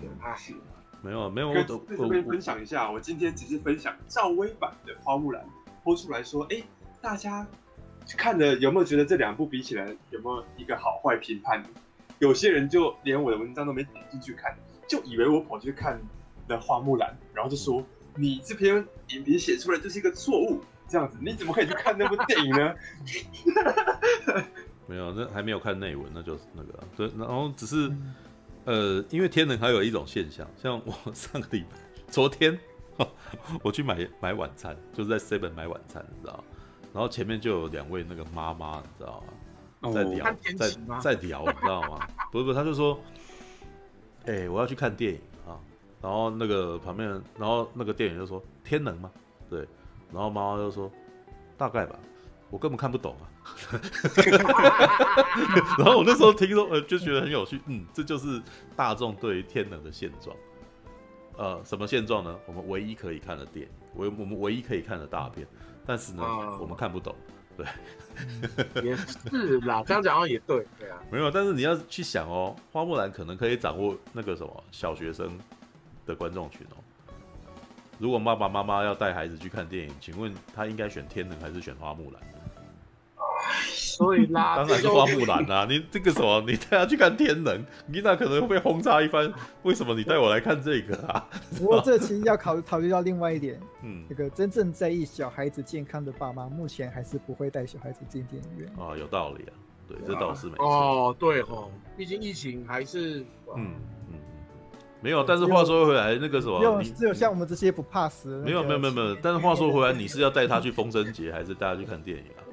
[1.01, 5.43] 没有没有，我在这边分享一下，我今天只是分享赵薇版的花木兰，
[5.83, 6.63] 播出来说，哎，
[6.99, 7.45] 大家
[8.17, 11.63] 看着有没有觉得这两部比起来有没有一个好坏评判？
[12.19, 14.55] 有些人就连我的文章都没点进去看。
[14.87, 15.99] 就以为我跑去看
[16.47, 17.83] 了花木兰，然后就说
[18.15, 22.75] 你这篇影评写出来就是一个错误，这样子你怎么可以去看那部电影呢？
[24.85, 27.91] 没有，那还没有看内文，那就是那个对，然后只是
[28.65, 31.77] 呃，因为天能还有一种现象，像我上个礼拜
[32.07, 32.55] 昨天
[33.63, 36.43] 我去买买晚餐，就是在 Seven 买晚餐，你知道，
[36.95, 39.21] 然后前面就有两位那个妈妈，你知道
[39.81, 39.91] 吗？
[39.93, 40.25] 在聊，
[40.57, 40.69] 在
[41.01, 42.07] 在聊，你知道吗？
[42.31, 42.97] 不是不是，他就说。
[44.27, 45.53] 哎、欸，我要去看电影啊！
[46.01, 47.07] 然后那个旁边，
[47.37, 49.11] 然后那个电影就说“天能”吗？
[49.47, 49.59] 对，
[50.11, 50.91] 然后妈妈就说
[51.55, 51.95] “大概吧”，
[52.49, 53.29] 我根本看不懂啊。
[55.77, 57.61] 然后我那时候听说，呃，就觉得很有趣。
[57.67, 58.41] 嗯，这就是
[58.75, 60.35] 大众对于天能的现状。
[61.37, 62.35] 呃，什么现状呢？
[62.47, 65.45] 我们唯一可以看的电影，唯我们唯一可以看的大片，
[65.85, 67.15] 但是呢，嗯、我们看不懂。
[67.57, 75.39] 对，也是啦， 这样讲好像也对，对啊，没有，但是你要去想哦，花木兰可能可以掌握那个什么小学生
[76.05, 76.77] 的观众群哦。
[77.97, 82.21] 如果爸爸妈妈要带孩子去看电影，请问他应该选天能还是选花木兰？
[83.63, 85.65] 所以啦， 当然是花木兰啊！
[85.69, 89.31] 你这个什么，你带他去看天能，你那可能会被轰炸一番。
[89.63, 91.27] 为什么你带我来看这个啊？
[91.57, 98.69] 不过这其实要考考虑到另外一点，嗯，那个真正在意小孩子健康的爸妈，目前还是不会带小孩子进电影院。
[98.77, 99.53] 啊，有道理啊，
[99.87, 100.65] 对，这倒是没错。
[100.65, 103.21] 哦，对哦，毕竟疫情还是，
[103.55, 103.75] 嗯
[104.09, 104.19] 嗯，
[105.01, 105.23] 没有。
[105.23, 109.15] 但是话说回来，那个什么，只有像我们这些不怕死，没有没有没有没有。
[109.23, 112.43] 但是话说回来，你是要带他去风筝节，还是带他去看电影啊？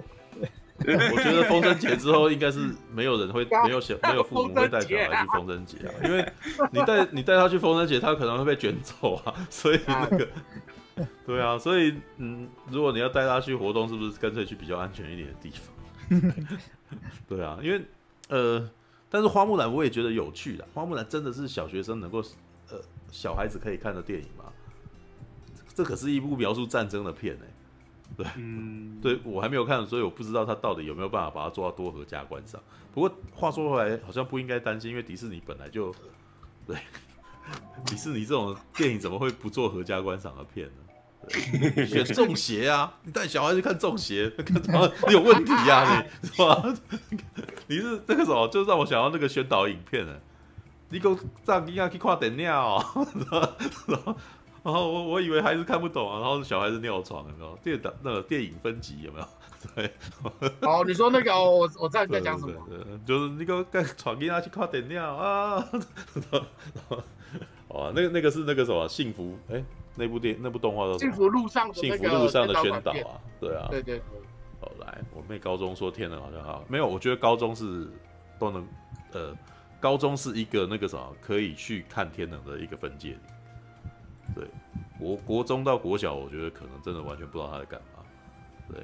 [1.15, 6.33] 我觉得风筝节之后应该是没有人会没有小没有父母会带小孩去风筝节啊，因为
[6.71, 10.29] 你带你带他去风筝节，他可能会被卷走啊， 所以那个
[11.27, 16.47] 对啊，所以嗯，如果你要带他去活动，是不是干脆去比较安全一点的地方？
[17.29, 17.83] 对啊，因为
[18.29, 18.71] 呃，
[19.09, 22.23] 但是花木兰我也觉得有趣的，花木兰真的是小学生能够
[22.71, 22.79] 呃
[23.11, 24.45] 小孩子可以看的电影吗？
[25.75, 27.53] 这可是一部描述战争的片哎、欸。
[28.17, 32.61] 对，嗯，对我还没有看，所以我不知道他到底有没有办法把它做到多合家观赏。
[32.93, 35.95] 不过话说回来，好像不应该担心，因为迪士尼本来就，
[36.67, 36.77] 对，
[37.87, 40.73] 迪士尼这种电影怎么会不做合家观赏的片呢？
[41.29, 42.93] 对， 选中邪啊！
[43.05, 44.93] 你带小孩去看中邪，看什么？
[45.07, 46.05] 你有问题啊？
[46.21, 46.75] 你是吧？
[47.69, 48.49] 你是那个什么？
[48.49, 50.13] 就让我想到那个宣导影片呢？
[50.89, 51.17] 你给我
[51.47, 52.85] 让人家去看电影哦。
[53.87, 54.17] 然 后
[54.63, 57.57] 我我以为孩子看不懂啊，然后小孩子尿床，有没有？
[57.65, 59.27] 电档那个电影分级有没有？
[59.75, 59.91] 对。
[60.61, 62.53] 哦，你说那个，我我知道你在讲什么？
[62.69, 65.65] 对对对，就是那个跟床给他去靠点尿啊。
[67.69, 69.37] 哦，那个那个是那个什么幸福？
[69.51, 69.65] 哎，
[69.97, 73.69] 那部电那部动画叫幸福路上幸福路上的宣导啊，对啊。
[73.71, 74.01] 对对。
[74.61, 77.89] 好来，我妹高中说天能好像好，没有，我觉得高中是
[78.39, 78.65] 都能，
[79.13, 79.37] 呃，
[79.81, 83.19] 高中是一个那个什么可以去看天能的一个分界。
[84.35, 84.47] 对，
[84.99, 88.03] 国国中到国小，我觉得可能真的完全不知道他在干嘛。
[88.69, 88.81] 对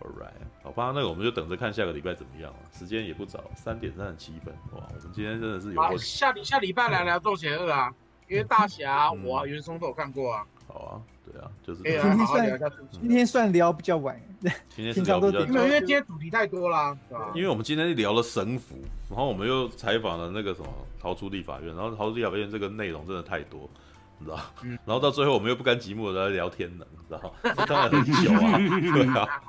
[0.00, 2.58] ，All right，好吧，那个我们就等着看下个礼拜怎么样了。
[2.72, 4.52] 时间也不早，三点三十七分。
[4.72, 5.80] 哇，我们今天真的是有。
[5.80, 7.94] 好，下礼下礼拜来聊《咒邪二》啊，
[8.28, 10.46] 因为大侠我袁松都有看过啊。
[10.66, 11.82] 好啊，对啊，就是。
[11.82, 12.60] 今天算
[12.90, 14.20] 今天算聊比较晚，
[14.68, 17.32] 今天聊比较晚，因为因为今天主题太多啦，对吧？
[17.34, 18.76] 因为我们今天聊了神符，
[19.08, 20.68] 然后我们又采访了那个什么
[21.00, 23.68] 逃出立法院，然后逃出立法院这个内容真的太多。
[24.20, 24.38] 你知道，
[24.84, 27.34] 然后到最后我们又不甘寂寞的在聊天了，你知道，
[27.66, 28.58] 当然很久啊，
[28.94, 29.42] 对啊。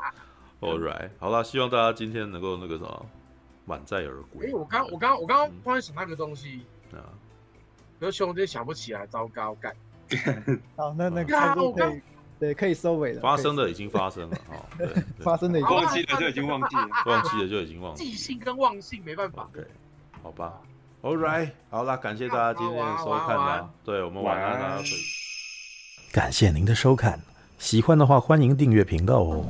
[0.62, 3.06] All right，好了，希望大家今天能够那个什么
[3.66, 4.48] 满载而归。
[4.48, 6.62] 哎，我刚我刚我刚刚突然想那个东西
[6.94, 7.04] 啊，
[8.00, 9.76] 可是兄弟想不起来，糟糕，干。
[10.76, 11.36] 好，那那个
[11.74, 12.02] 可以，
[12.40, 13.22] 对，可以收尾了。
[13.22, 14.88] 发生的已经发生了， 哈，对，
[15.20, 18.04] 发生的已经忘记了就已经忘记了，忘记了就已经忘记。
[18.06, 19.50] 记性跟忘性没办法。
[19.52, 19.66] 对，
[20.22, 20.62] 好吧。
[21.04, 23.68] All right，好啦，感谢大家今天的收看啦。
[23.84, 24.78] 对，我们晚安啦。
[26.12, 27.20] 感谢您的收看，
[27.58, 29.46] 喜欢的话欢迎订阅频道哦。